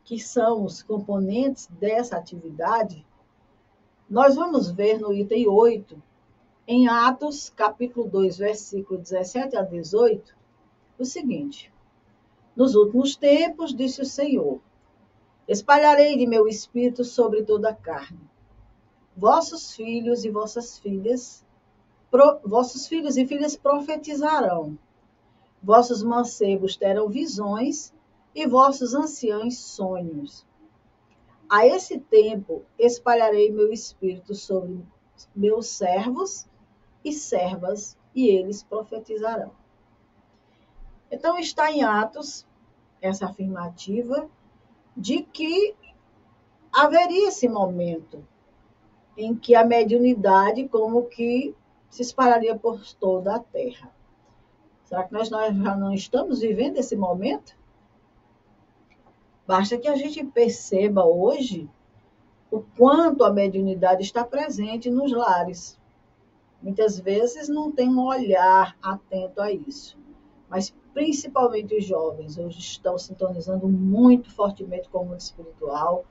[0.04, 3.06] que são os componentes dessa atividade,
[4.10, 6.02] nós vamos ver no item 8,
[6.66, 10.36] em Atos, capítulo 2, versículo 17 a 18,
[10.98, 11.72] o seguinte:
[12.54, 14.60] Nos últimos tempos, disse o Senhor,
[15.48, 18.20] Espalharei de meu espírito sobre toda a carne.
[19.16, 21.44] Vossos filhos e vossas filhas,
[22.10, 24.78] pro, vossos filhos e filhas profetizarão.
[25.62, 27.92] Vossos mancebos terão visões
[28.34, 30.46] e vossos anciãos sonhos.
[31.48, 34.82] A esse tempo espalharei meu espírito sobre
[35.34, 36.46] meus servos
[37.04, 39.52] e servas, e eles profetizarão.
[41.10, 42.46] Então está em Atos
[43.00, 44.30] essa afirmativa
[44.96, 45.74] de que
[46.72, 48.24] haveria esse momento
[49.16, 51.54] em que a mediunidade como que
[51.90, 53.90] se espalharia por toda a Terra.
[54.84, 57.56] Será que nós, nós já não estamos vivendo esse momento?
[59.46, 61.68] Basta que a gente perceba hoje
[62.50, 65.78] o quanto a mediunidade está presente nos lares.
[66.62, 69.98] Muitas vezes não tem um olhar atento a isso,
[70.48, 76.04] mas principalmente os jovens, hoje estão sintonizando muito fortemente com o mundo espiritual.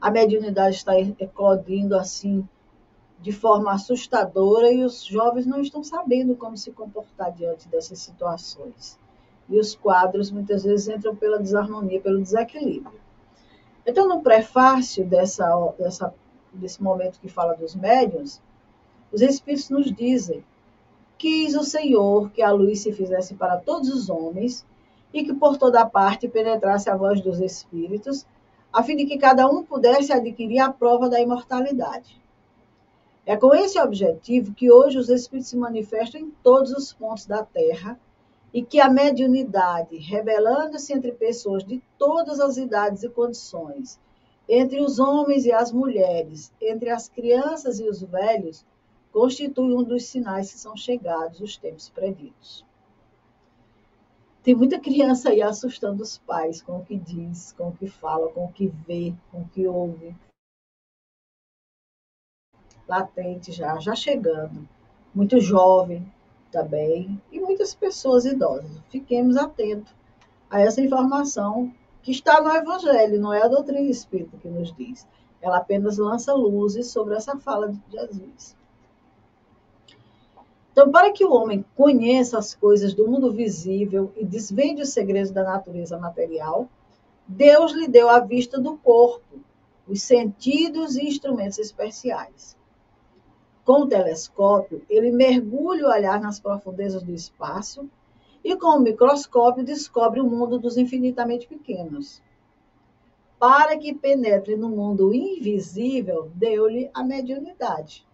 [0.00, 2.46] A mediunidade está eclodindo assim
[3.20, 8.98] de forma assustadora e os jovens não estão sabendo como se comportar diante dessas situações.
[9.48, 13.00] E os quadros muitas vezes entram pela desarmonia, pelo desequilíbrio.
[13.84, 16.14] Então, no prefácio dessa, dessa,
[16.52, 18.40] desse momento que fala dos médiuns,
[19.10, 20.44] os Espíritos nos dizem
[21.18, 24.64] quis o Senhor que a luz se fizesse para todos os homens
[25.12, 28.24] e que por toda parte penetrasse a voz dos Espíritos,
[28.72, 32.20] a fim de que cada um pudesse adquirir a prova da imortalidade.
[33.26, 37.42] É com esse objetivo que hoje os Espíritos se manifestam em todos os pontos da
[37.44, 37.98] Terra
[38.54, 44.00] e que a mediunidade, revelando-se entre pessoas de todas as idades e condições,
[44.48, 48.64] entre os homens e as mulheres, entre as crianças e os velhos,
[49.12, 52.64] constitui um dos sinais que são chegados os tempos preditos.
[54.42, 58.30] Tem muita criança aí assustando os pais com o que diz, com o que fala,
[58.32, 60.16] com o que vê, com o que ouve.
[62.88, 64.66] Latente já, já chegando.
[65.14, 66.10] Muito jovem
[66.50, 68.70] também e muitas pessoas idosas.
[68.88, 69.94] Fiquemos atentos
[70.48, 75.06] a essa informação que está no Evangelho, não é a doutrina espírita que nos diz.
[75.42, 78.56] Ela apenas lança luzes sobre essa fala de Jesus.
[80.78, 85.32] Então, para que o homem conheça as coisas do mundo visível e desvende os segredos
[85.32, 86.68] da natureza material,
[87.26, 89.40] Deus lhe deu a vista do corpo,
[89.88, 92.56] os sentidos e instrumentos especiais.
[93.64, 97.90] Com o telescópio, ele mergulha o olhar nas profundezas do espaço
[98.44, 102.22] e com o microscópio descobre o mundo dos infinitamente pequenos.
[103.36, 108.06] Para que penetre no mundo invisível, deu-lhe a mediunidade.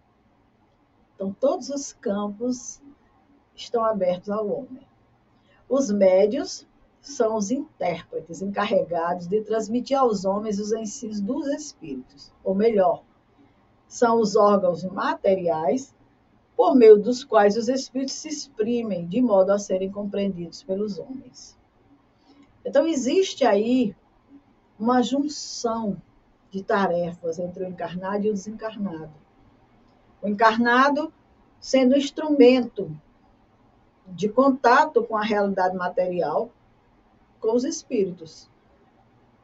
[1.25, 2.83] Então, todos os campos
[3.57, 4.87] estão abertos ao homem.
[5.67, 6.67] Os médios
[7.01, 13.03] são os intérpretes encarregados de transmitir aos homens os ensinos dos espíritos, ou melhor,
[13.89, 15.95] são os órgãos materiais
[16.55, 21.57] por meio dos quais os espíritos se exprimem de modo a serem compreendidos pelos homens.
[22.63, 23.97] Então, existe aí
[24.79, 25.97] uma junção
[26.51, 29.24] de tarefas entre o encarnado e o desencarnado.
[30.25, 31.13] O encarnado
[31.61, 32.91] sendo instrumento
[34.07, 36.51] de contato com a realidade material,
[37.39, 38.51] com os espíritos.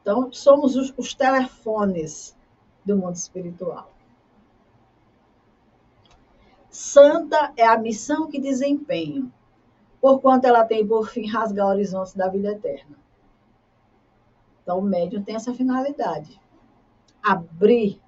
[0.01, 2.35] Então, somos os, os telefones
[2.83, 3.93] do mundo espiritual.
[6.67, 9.31] Santa é a missão que desempenho,
[9.99, 12.97] porquanto ela tem por fim rasgar horizontes da vida eterna.
[14.63, 16.41] Então, o médium tem essa finalidade:
[17.21, 18.01] abrir,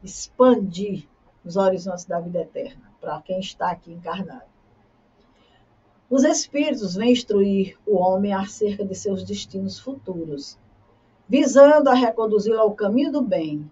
[0.00, 1.08] expandir
[1.44, 4.54] os horizontes da vida eterna, para quem está aqui encarnado.
[6.08, 10.58] Os espíritos vêm instruir o homem acerca de seus destinos futuros,
[11.28, 13.70] visando a reconduzi-lo ao caminho do bem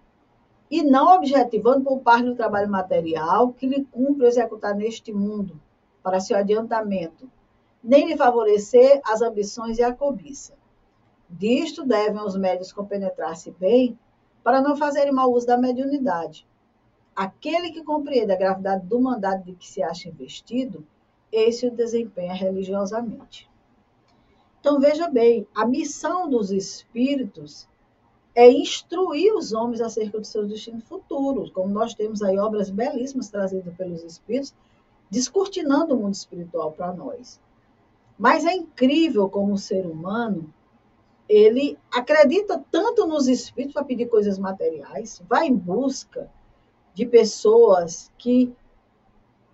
[0.69, 5.59] e não objetivando por parte do trabalho material que lhe cumpre executar neste mundo,
[6.01, 7.29] para seu adiantamento,
[7.83, 10.53] nem lhe favorecer as ambições e a cobiça.
[11.29, 13.97] Disto devem os médios compenetrar-se bem,
[14.43, 16.45] para não fazerem mau uso da mediunidade.
[17.15, 20.85] Aquele que compreende a gravidade do mandado de que se acha investido,
[21.31, 23.49] esse o desempenha religiosamente.
[24.59, 27.67] Então, veja bem, a missão dos espíritos
[28.35, 33.29] é instruir os homens acerca do seu destino futuro, como nós temos aí obras belíssimas
[33.29, 34.53] trazidas pelos espíritos,
[35.09, 37.39] descortinando o mundo espiritual para nós.
[38.17, 40.51] Mas é incrível como o ser humano,
[41.27, 46.29] ele acredita tanto nos espíritos para pedir coisas materiais, vai em busca
[46.93, 48.55] de pessoas que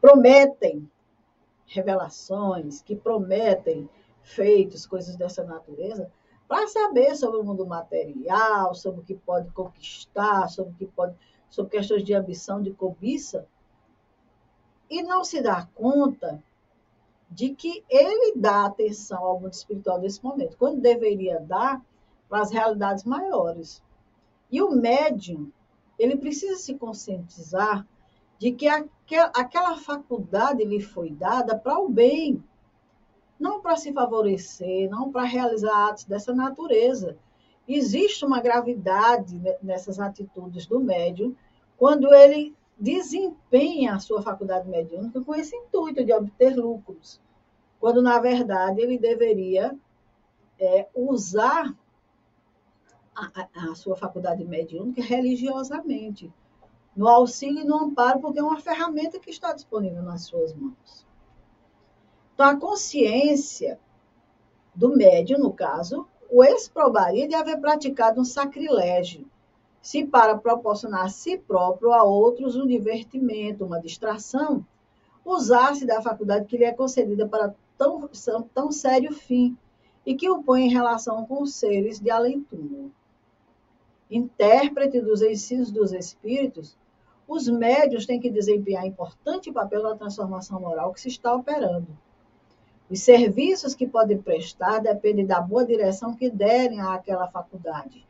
[0.02, 0.90] prometem
[1.66, 3.90] revelações, que prometem
[4.24, 6.12] feitos, coisas dessa natureza,
[6.48, 11.16] para saber sobre o mundo material, sobre o que pode conquistar, sobre o que pode,
[11.50, 13.48] sobre questões de ambição, de cobiça,
[14.90, 16.44] e não se dá conta
[17.30, 21.80] de que ele dá atenção ao mundo espiritual nesse momento, quando deveria dar
[22.28, 23.84] para as realidades maiores.
[24.52, 25.52] E o médium,
[26.00, 27.86] ele precisa se conscientizar
[28.40, 32.42] de que aquela faculdade lhe foi dada para o bem,
[33.38, 37.18] não para se favorecer, não para realizar atos dessa natureza.
[37.68, 41.36] Existe uma gravidade nessas atitudes do médium
[41.78, 47.22] quando ele desempenha a sua faculdade mediúnica com esse intuito de obter lucros,
[47.78, 49.78] quando na verdade ele deveria
[50.58, 51.76] é, usar
[53.36, 56.32] a, a, sua faculdade mediúnica religiosamente,
[56.96, 61.06] no auxílio e no amparo, porque é uma ferramenta que está disponível nas suas mãos.
[62.34, 63.80] Então, a consciência
[64.74, 69.26] do médium, no caso, o exprobaria de haver praticado um sacrilégio,
[69.82, 74.66] se para proporcionar a si próprio a outros um divertimento, uma distração,
[75.26, 78.10] usasse da faculdade que lhe é concedida para tão,
[78.54, 79.58] tão sério fim
[80.06, 82.92] e que o põe em relação com os seres de além-túmulo.
[84.10, 86.78] Intérprete dos ensinos dos espíritos,
[87.28, 91.88] os médios têm que desempenhar importante papel na transformação moral que se está operando
[92.90, 98.04] os serviços que podem prestar dependem da boa direção que derem àquela faculdade,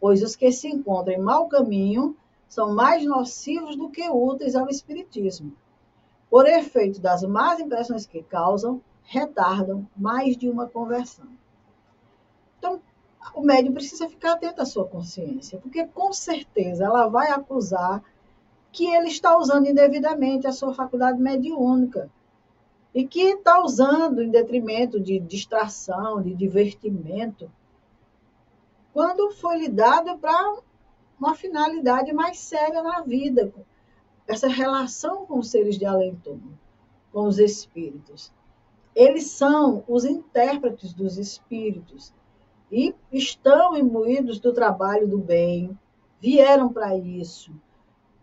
[0.00, 2.16] pois os que se encontram em mau caminho
[2.48, 5.52] são mais nocivos do que úteis ao espiritismo.
[6.30, 11.26] Por efeito das más impressões que causam, retardam mais de uma conversão.
[13.32, 18.02] O médium precisa ficar atento à sua consciência, porque com certeza ela vai acusar
[18.70, 22.10] que ele está usando indevidamente a sua faculdade mediúnica
[22.92, 27.50] e que está usando em detrimento de distração, de divertimento,
[28.92, 30.58] quando foi lhe dado para
[31.18, 33.52] uma finalidade mais séria na vida,
[34.26, 36.58] essa relação com os seres de além-túmulo,
[37.12, 38.32] com os espíritos.
[38.94, 42.12] Eles são os intérpretes dos espíritos
[42.70, 45.78] e estão imbuídos do trabalho do bem,
[46.20, 47.52] vieram para isso.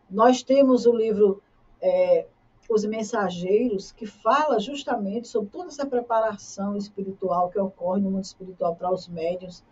[0.09, 1.41] Nós temos o livro
[1.81, 2.25] é,
[2.73, 8.75] os mensageiros, que fala justamente sobre toda essa preparação espiritual que ocorre no mundo espiritual
[8.75, 9.63] para os médios,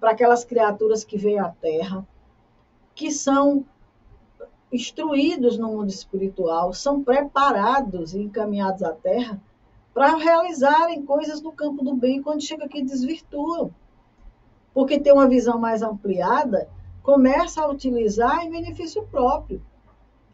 [0.00, 2.06] para aquelas criaturas que vêm à Terra,
[2.94, 3.64] que são
[4.72, 9.40] instruídos no mundo espiritual, são preparados e encaminhados à Terra
[9.92, 13.72] para realizarem coisas no campo do bem, quando chega aqui desvirtuam.
[14.74, 16.68] Porque tem uma visão mais ampliada,
[17.02, 19.62] começa a utilizar em benefício próprio,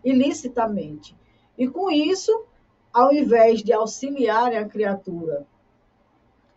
[0.02, 1.14] ilicitamente.
[1.58, 2.44] E com isso,
[2.92, 5.46] ao invés de auxiliar a criatura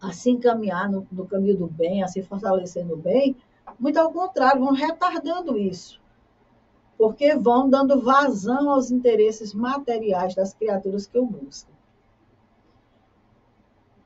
[0.01, 3.37] a se encaminhar no, no caminho do bem, a se fortalecer no bem,
[3.79, 6.01] muito ao contrário, vão retardando isso.
[6.97, 11.72] Porque vão dando vazão aos interesses materiais das criaturas que o buscam.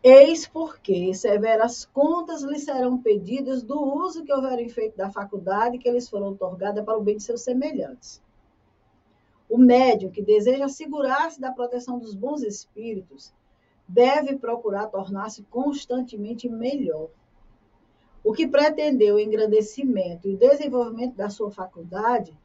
[0.04, 5.90] Eis porque severas contas lhes serão pedidas do uso que houverem feito da faculdade que
[5.90, 8.22] eles foram otorgadas para o bem de seus semelhantes.
[9.50, 13.34] O médium que deseja assegurar-se da proteção dos bons espíritos
[13.88, 17.10] deve procurar tornar-se constantemente melhor.
[18.24, 22.38] O que pretendeu o engrandecimento e o desenvolvimento da sua faculdade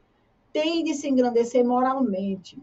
[0.53, 2.61] tem de se engrandecer moralmente,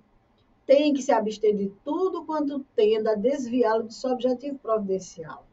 [0.70, 5.44] tem que se abster de tudo quanto tenda a desviá-lo do seu objetivo providencial.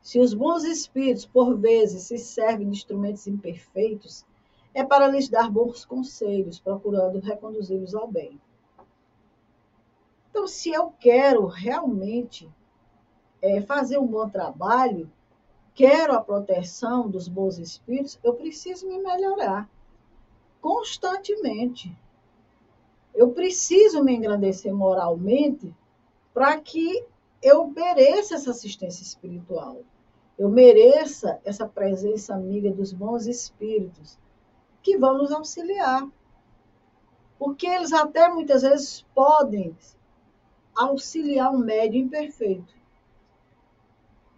[0.00, 4.24] Se os bons espíritos, por vezes, se servem de instrumentos imperfeitos,
[4.72, 8.40] é para lhes dar bons conselhos, procurando reconduzi-los ao bem.
[10.30, 12.50] Então, se eu quero realmente
[13.42, 15.12] é, fazer um bom trabalho,
[15.74, 19.68] quero a proteção dos bons espíritos, eu preciso me melhorar.
[20.62, 21.94] constantemente.
[23.18, 25.74] Eu preciso me engrandecer moralmente
[26.32, 27.04] para que
[27.42, 29.82] eu mereça essa assistência espiritual.
[30.38, 34.16] Eu mereça essa presença amiga dos bons espíritos
[34.80, 36.08] que vão nos auxiliar.
[37.40, 39.76] Porque eles até muitas vezes podem
[40.76, 42.72] auxiliar um médium imperfeito.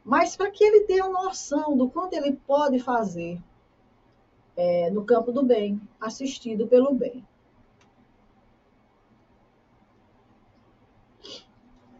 [0.02, 3.38] Mas para que ele tenha noção do quanto ele pode fazer
[4.56, 7.22] é, no campo do bem, assistido pelo bem.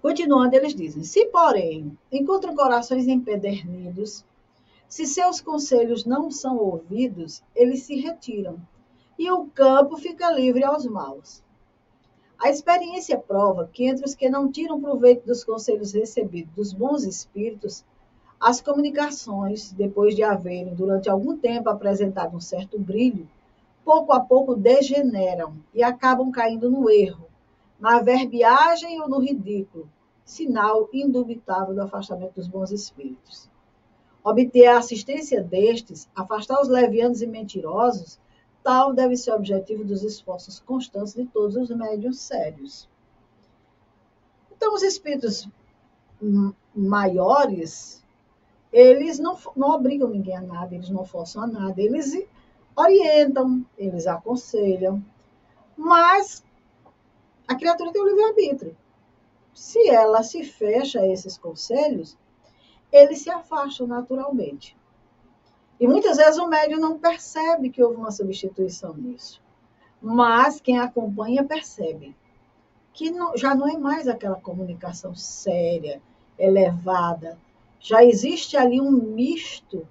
[0.03, 4.25] Continuando, eles dizem: se, porém, encontram corações empedernidos,
[4.89, 8.59] se seus conselhos não são ouvidos, eles se retiram
[9.19, 11.43] e o campo fica livre aos maus.
[12.39, 17.05] A experiência prova que entre os que não tiram proveito dos conselhos recebidos dos bons
[17.05, 17.85] espíritos,
[18.41, 23.29] as comunicações, depois de haverem durante algum tempo apresentado um certo brilho,
[23.85, 27.30] pouco a pouco degeneram e acabam caindo no erro,
[27.81, 29.89] na verbiagem ou no ridículo,
[30.24, 33.51] sinal indubitável do afastamento dos bons espíritos.
[34.22, 38.20] Obter a assistência destes, afastar os levianos e mentirosos,
[38.62, 42.89] Tal deve ser o objetivo dos esforços constantes de todos os médios sérios.
[44.53, 45.49] Então, os espíritos
[46.74, 48.05] maiores,
[48.70, 52.26] eles não, não obrigam ninguém a nada, eles não forçam a nada, eles
[52.76, 55.03] orientam, eles aconselham,
[55.74, 56.45] mas
[57.51, 58.77] a criatura tem o livre-arbítrio.
[59.53, 62.17] Se ela se fecha a esses conselhos,
[62.93, 64.77] eles se afastam naturalmente.
[65.81, 69.43] E muitas vezes o médium não percebe que houve uma substituição nisso.
[70.01, 72.15] Mas quem acompanha percebe
[72.93, 76.01] que não, já não é mais aquela comunicação séria,
[76.39, 77.37] elevada.
[77.81, 79.89] Já existe ali um misto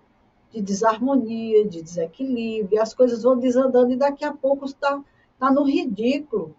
[0.49, 5.03] de desarmonia, de desequilíbrio, as coisas vão desandando e daqui a pouco está
[5.37, 6.55] tá no ridículo.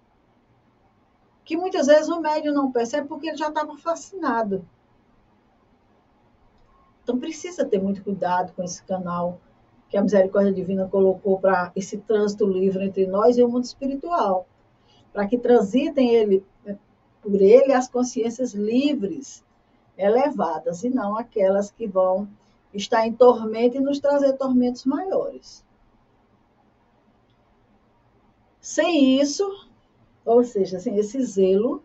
[1.50, 4.64] Que muitas vezes o médium não percebe porque ele já estava fascinado.
[7.02, 9.40] Então precisa ter muito cuidado com esse canal
[9.88, 14.46] que a Misericórdia Divina colocou para esse trânsito livre entre nós e o mundo espiritual,
[15.12, 16.46] para que transitem ele,
[17.20, 19.44] por ele as consciências livres,
[19.98, 22.28] elevadas, e não aquelas que vão
[22.72, 25.64] estar em tormento e nos trazer tormentos maiores.
[28.60, 29.68] Sem isso,
[30.24, 31.82] ou seja, sem esse zelo,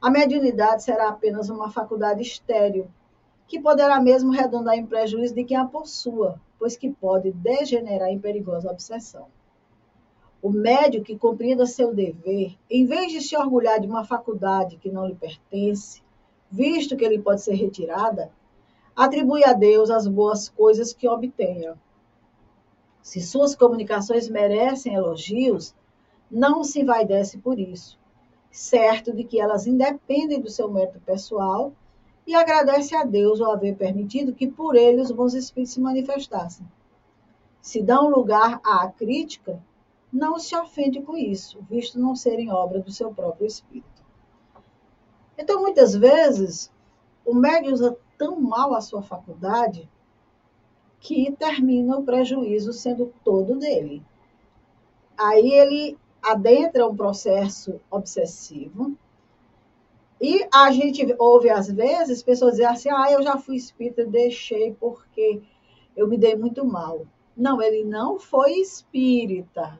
[0.00, 2.88] a mediunidade será apenas uma faculdade estéril,
[3.46, 8.18] que poderá mesmo redundar em prejuízo de quem a possua, pois que pode degenerar em
[8.18, 9.26] perigosa obsessão.
[10.42, 14.90] O médio que compreenda seu dever, em vez de se orgulhar de uma faculdade que
[14.90, 16.02] não lhe pertence,
[16.50, 18.30] visto que ele pode ser retirada,
[18.94, 21.76] atribui a Deus as boas coisas que obtenha.
[23.02, 25.74] Se suas comunicações merecem elogios,
[26.30, 27.98] não se envaidece por isso,
[28.50, 31.72] certo de que elas independem do seu mérito pessoal
[32.26, 36.66] e agradece a Deus o haver permitido que por ele os bons espíritos se manifestassem.
[37.60, 39.62] Se dão lugar à crítica,
[40.12, 44.04] não se ofende com isso, visto não serem obra do seu próprio espírito.
[45.36, 46.70] Então, muitas vezes,
[47.24, 49.88] o médium usa tão mal a sua faculdade
[51.00, 54.02] que termina o prejuízo sendo todo dele.
[55.18, 58.96] Aí ele adentra um processo obsessivo,
[60.20, 64.72] e a gente ouve, às vezes, pessoas dizer assim: ah, eu já fui espírita, deixei
[64.72, 65.42] porque
[65.96, 67.06] eu me dei muito mal.
[67.36, 69.78] Não, ele não foi espírita.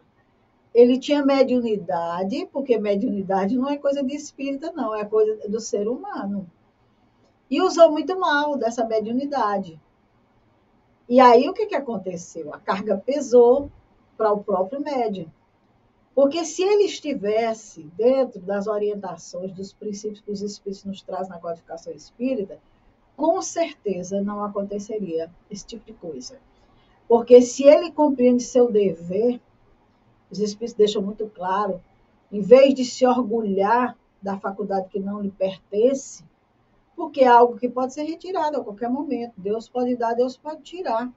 [0.74, 5.88] Ele tinha mediunidade, porque mediunidade não é coisa de espírita, não, é coisa do ser
[5.88, 6.51] humano.
[7.49, 9.80] E usou muito mal dessa mediunidade.
[11.09, 12.53] E aí o que, que aconteceu?
[12.53, 13.70] A carga pesou
[14.16, 15.30] para o próprio médium.
[16.15, 21.41] Porque se ele estivesse dentro das orientações, dos princípios que os espíritos nos trazem na
[21.41, 22.61] codificação espírita,
[23.17, 26.39] com certeza não aconteceria esse tipo de coisa.
[27.09, 29.41] Porque se ele compreende seu dever,
[30.31, 31.83] os espíritos deixam muito claro,
[32.31, 36.25] em vez de se orgulhar da faculdade que não lhe pertence,
[36.97, 39.35] porque é algo que pode ser retirado a qualquer momento.
[39.37, 41.12] Deus pode dar, Deus pode tirar.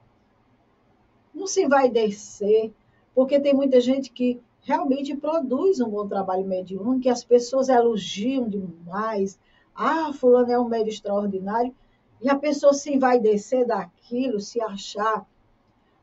[1.32, 2.72] Não se vai descer,
[3.14, 8.46] porque tem muita gente que realmente produz um bom trabalho mediúnico, que as pessoas elogiam
[8.46, 9.40] demais.
[9.74, 11.74] Ah, fulano é um médio extraordinário.
[12.20, 15.26] E a pessoa se vai descer daquilo, se achar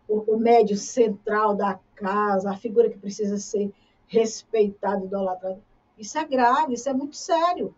[0.07, 3.71] o, o médio central da casa, a figura que precisa ser
[4.07, 5.61] respeitada, idolatrada.
[5.95, 7.75] Isso é grave, isso é muito sério.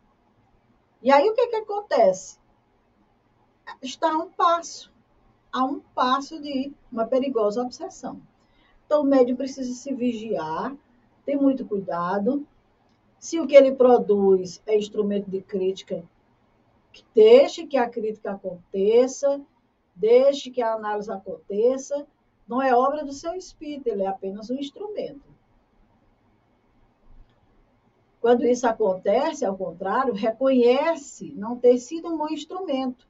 [1.01, 2.39] E aí o que, que acontece?
[3.81, 4.89] Está a um passo,
[5.51, 8.21] a um passo de uma perigosa obsessão.
[8.87, 10.73] Então, o médium precisa se vigiar,
[11.25, 12.47] ter muito cuidado.
[13.19, 16.05] Se o que ele produz é instrumento de crítica,
[17.13, 19.41] deixe que a crítica aconteça,
[19.93, 22.07] deixe que a análise aconteça.
[22.47, 25.27] Não é obra do seu espírito, ele é apenas um instrumento.
[28.21, 33.06] Quando isso acontece, ao contrário, reconhece não ter sido um bom instrumento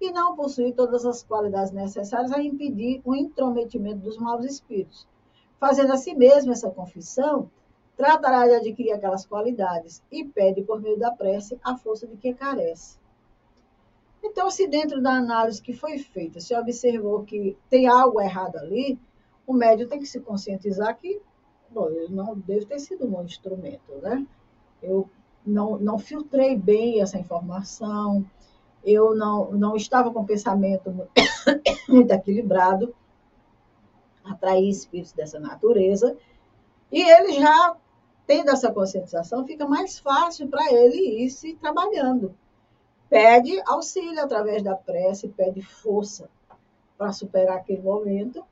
[0.00, 5.06] e não possui todas as qualidades necessárias a impedir o intrometimento dos maus espíritos.
[5.58, 7.50] Fazendo a si mesmo essa confissão,
[7.96, 12.32] tratará de adquirir aquelas qualidades e pede por meio da prece a força de que
[12.32, 12.98] carece.
[14.22, 18.98] Então, se dentro da análise que foi feita se observou que tem algo errado ali,
[19.46, 21.20] o médium tem que se conscientizar que
[21.70, 24.26] bom, ele não deve ter sido um bom instrumento, né?
[24.82, 25.08] Eu
[25.44, 28.24] não, não filtrei bem essa informação,
[28.84, 30.90] eu não, não estava com o pensamento
[31.88, 32.94] muito equilibrado,
[34.24, 36.16] atrair espíritos dessa natureza,
[36.90, 37.76] e ele já
[38.28, 42.36] tendo essa conscientização, fica mais fácil para ele ir se trabalhando.
[43.08, 46.28] Pede auxílio através da prece, pede força
[46.98, 48.44] para superar aquele momento,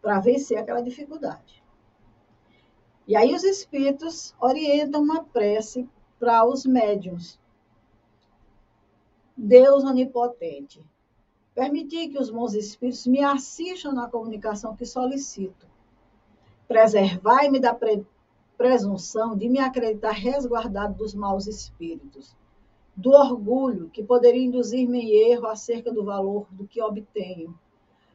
[0.00, 1.62] para vencer aquela dificuldade.
[3.06, 5.86] E aí os espíritos orientam uma prece
[6.18, 7.38] para os médiums.
[9.40, 10.84] Deus onipotente,
[11.54, 15.64] permitir que os bons espíritos me assistam na comunicação que solicito.
[16.66, 18.04] Preservai-me da pre
[18.56, 22.34] presunção de me acreditar resguardado dos maus espíritos,
[22.96, 27.56] do orgulho que poderia induzir-me em erro acerca do valor do que obtenho,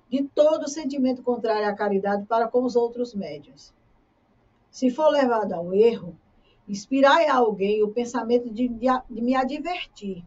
[0.10, 3.74] de todo sentimento contrário à caridade para com os outros médios.
[4.70, 6.18] Se for levado ao erro,
[6.68, 10.26] inspirai a alguém o pensamento de, de, de me advertir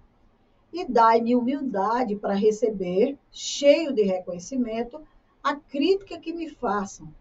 [0.73, 5.01] e dai-me humildade para receber, cheio de reconhecimento,
[5.43, 7.13] a crítica que me façam,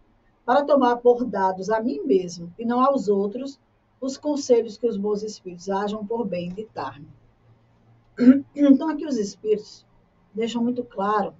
[0.44, 3.58] para tomar por dados a mim mesmo e não aos outros
[4.00, 7.08] os conselhos que os bons espíritos hajam por bem ditar-me.
[8.54, 9.84] Então, aqui os espíritos
[10.34, 11.34] deixam muito claro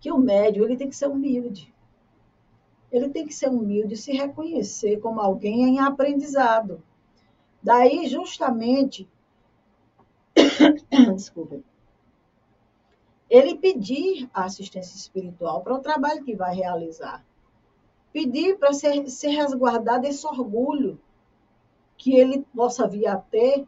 [0.00, 1.72] que o médium ele tem que ser humilde.
[2.90, 6.82] Ele tem que ser humilde, se reconhecer como alguém em aprendizado.
[7.62, 9.08] Daí, justamente,
[11.14, 11.60] desculpa,
[13.28, 17.24] ele pedir a assistência espiritual para o trabalho que vai realizar.
[18.12, 20.98] Pedir para ser, ser resguardado esse orgulho
[21.96, 23.66] que ele possa vir a ter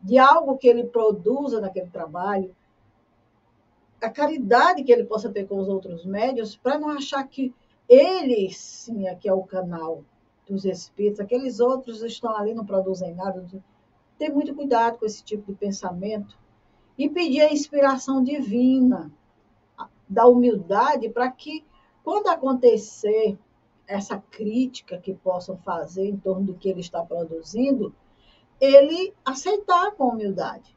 [0.00, 2.54] de algo que ele produza naquele trabalho,
[4.00, 7.54] a caridade que ele possa ter com os outros médios, para não achar que
[7.88, 10.04] ele, sim, aqui é o canal
[10.46, 13.44] dos espíritos, aqueles outros estão ali, não produzem nada.
[14.18, 16.38] Ter muito cuidado com esse tipo de pensamento
[16.96, 19.10] e pedir a inspiração divina,
[20.08, 21.64] da humildade, para que,
[22.02, 23.38] quando acontecer
[23.86, 27.94] essa crítica que possam fazer em torno do que ele está produzindo,
[28.60, 30.74] ele aceitar com humildade.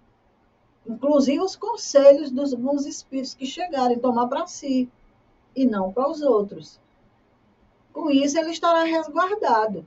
[0.86, 4.89] Inclusive os conselhos dos bons espíritos que chegarem, tomar para si
[5.55, 6.80] e não para os outros.
[7.91, 9.86] Com isso, ele estará resguardado.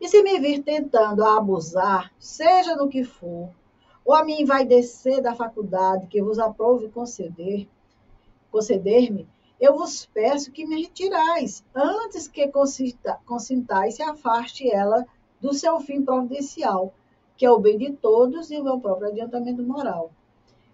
[0.00, 3.50] E se me vir tentando abusar, seja no que for,
[4.06, 7.68] ou a mim vai descer da faculdade que vos aprove conceder,
[8.52, 9.28] conceder-me,
[9.60, 12.48] eu vos peço que me retirais, antes que
[13.26, 15.04] consintais e afaste ela
[15.40, 16.94] do seu fim providencial,
[17.36, 20.12] que é o bem de todos e o meu próprio adiantamento moral.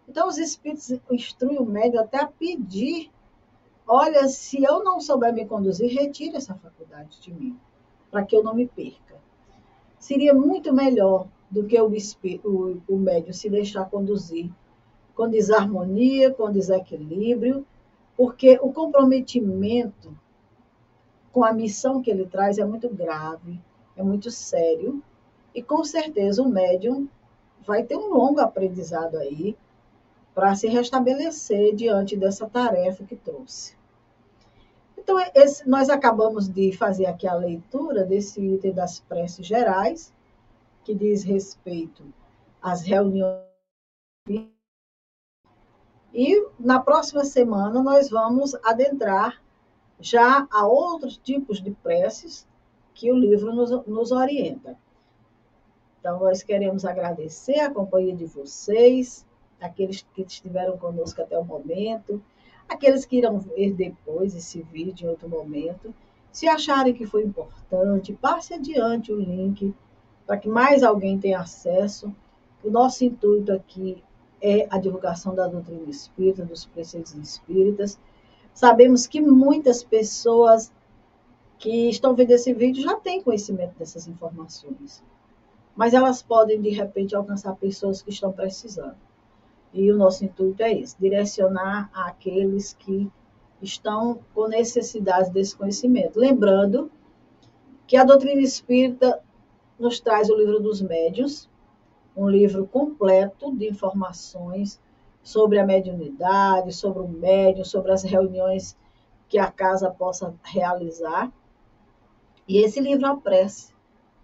[0.07, 3.11] Então, os espíritos instruem o médium até a pedir:
[3.87, 7.59] olha, se eu não souber me conduzir, retire essa faculdade de mim,
[8.11, 9.17] para que eu não me perca.
[9.99, 11.93] Seria muito melhor do que o,
[12.45, 14.51] o, o médium se deixar conduzir
[15.15, 17.67] com desarmonia, com desequilíbrio,
[18.17, 20.17] porque o comprometimento
[21.31, 23.61] com a missão que ele traz é muito grave,
[23.95, 25.03] é muito sério,
[25.55, 27.07] e com certeza o médium
[27.67, 29.55] vai ter um longo aprendizado aí
[30.35, 33.77] para se restabelecer diante dessa tarefa que trouxe.
[34.97, 40.13] Então, esse, nós acabamos de fazer aqui a leitura desse item das preces gerais,
[40.85, 42.05] que diz respeito
[42.61, 43.43] às reuniões
[46.15, 49.43] e na próxima semana nós vamos adentrar
[49.99, 52.47] já a outros tipos de preces
[52.95, 54.77] que o livro nos, nos orienta.
[55.99, 59.25] Então, nós queremos agradecer a companhia de vocês,
[59.61, 62.23] aqueles que estiveram conosco até o momento,
[62.69, 65.95] aqueles que irão ver depois esse vídeo em outro momento.
[66.31, 69.75] Se acharem que foi importante, passe adiante o link
[70.27, 72.15] para que mais alguém tenha acesso.
[72.63, 74.03] O nosso intuito aqui
[74.41, 77.99] é a divulgação da doutrina espírita, dos preceitos espíritas,
[78.55, 80.73] Sabemos que muitas pessoas
[81.59, 85.03] que estão vendo esse vídeo já têm conhecimento dessas informações,
[85.75, 88.97] mas elas podem, de repente, alcançar pessoas que estão precisando.
[89.73, 93.11] E o nosso intuito é esse: direcionar aqueles que
[93.63, 96.19] estão com necessidade desse conhecimento.
[96.19, 96.91] Lembrando
[97.87, 99.23] que a doutrina espírita
[99.83, 101.51] nos traz o livro dos médios,
[102.17, 104.81] um livro completo de informações
[105.25, 108.77] sobre a mediunidade, sobre o médium, sobre as reuniões
[109.29, 111.33] que a casa possa realizar.
[112.47, 113.75] E esse livro A Prece,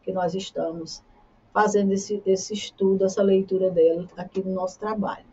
[0.04, 1.02] que nós estamos
[1.52, 5.26] fazendo esse, esse estudo, essa leitura dele aqui no nosso trabalho.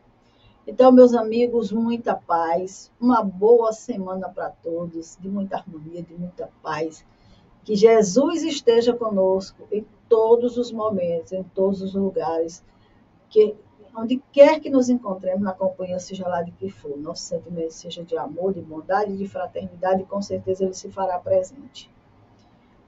[0.66, 6.50] Então, meus amigos, muita paz, uma boa semana para todos, de muita harmonia, de muita
[6.64, 7.06] paz.
[7.64, 12.64] Que Jesus esteja conosco em todos os momentos, em todos os lugares,
[13.30, 13.56] que
[13.96, 18.04] onde quer que nos encontremos na companhia, seja lá de que for, nosso sentimento seja
[18.04, 21.90] de amor, de bondade, de fraternidade, com certeza ele se fará presente.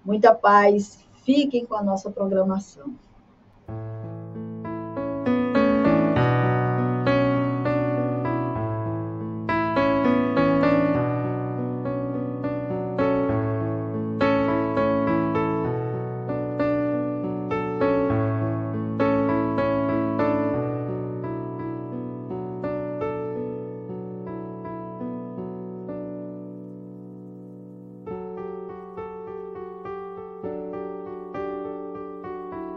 [0.04, 2.94] Muita paz, fiquem com a nossa programação.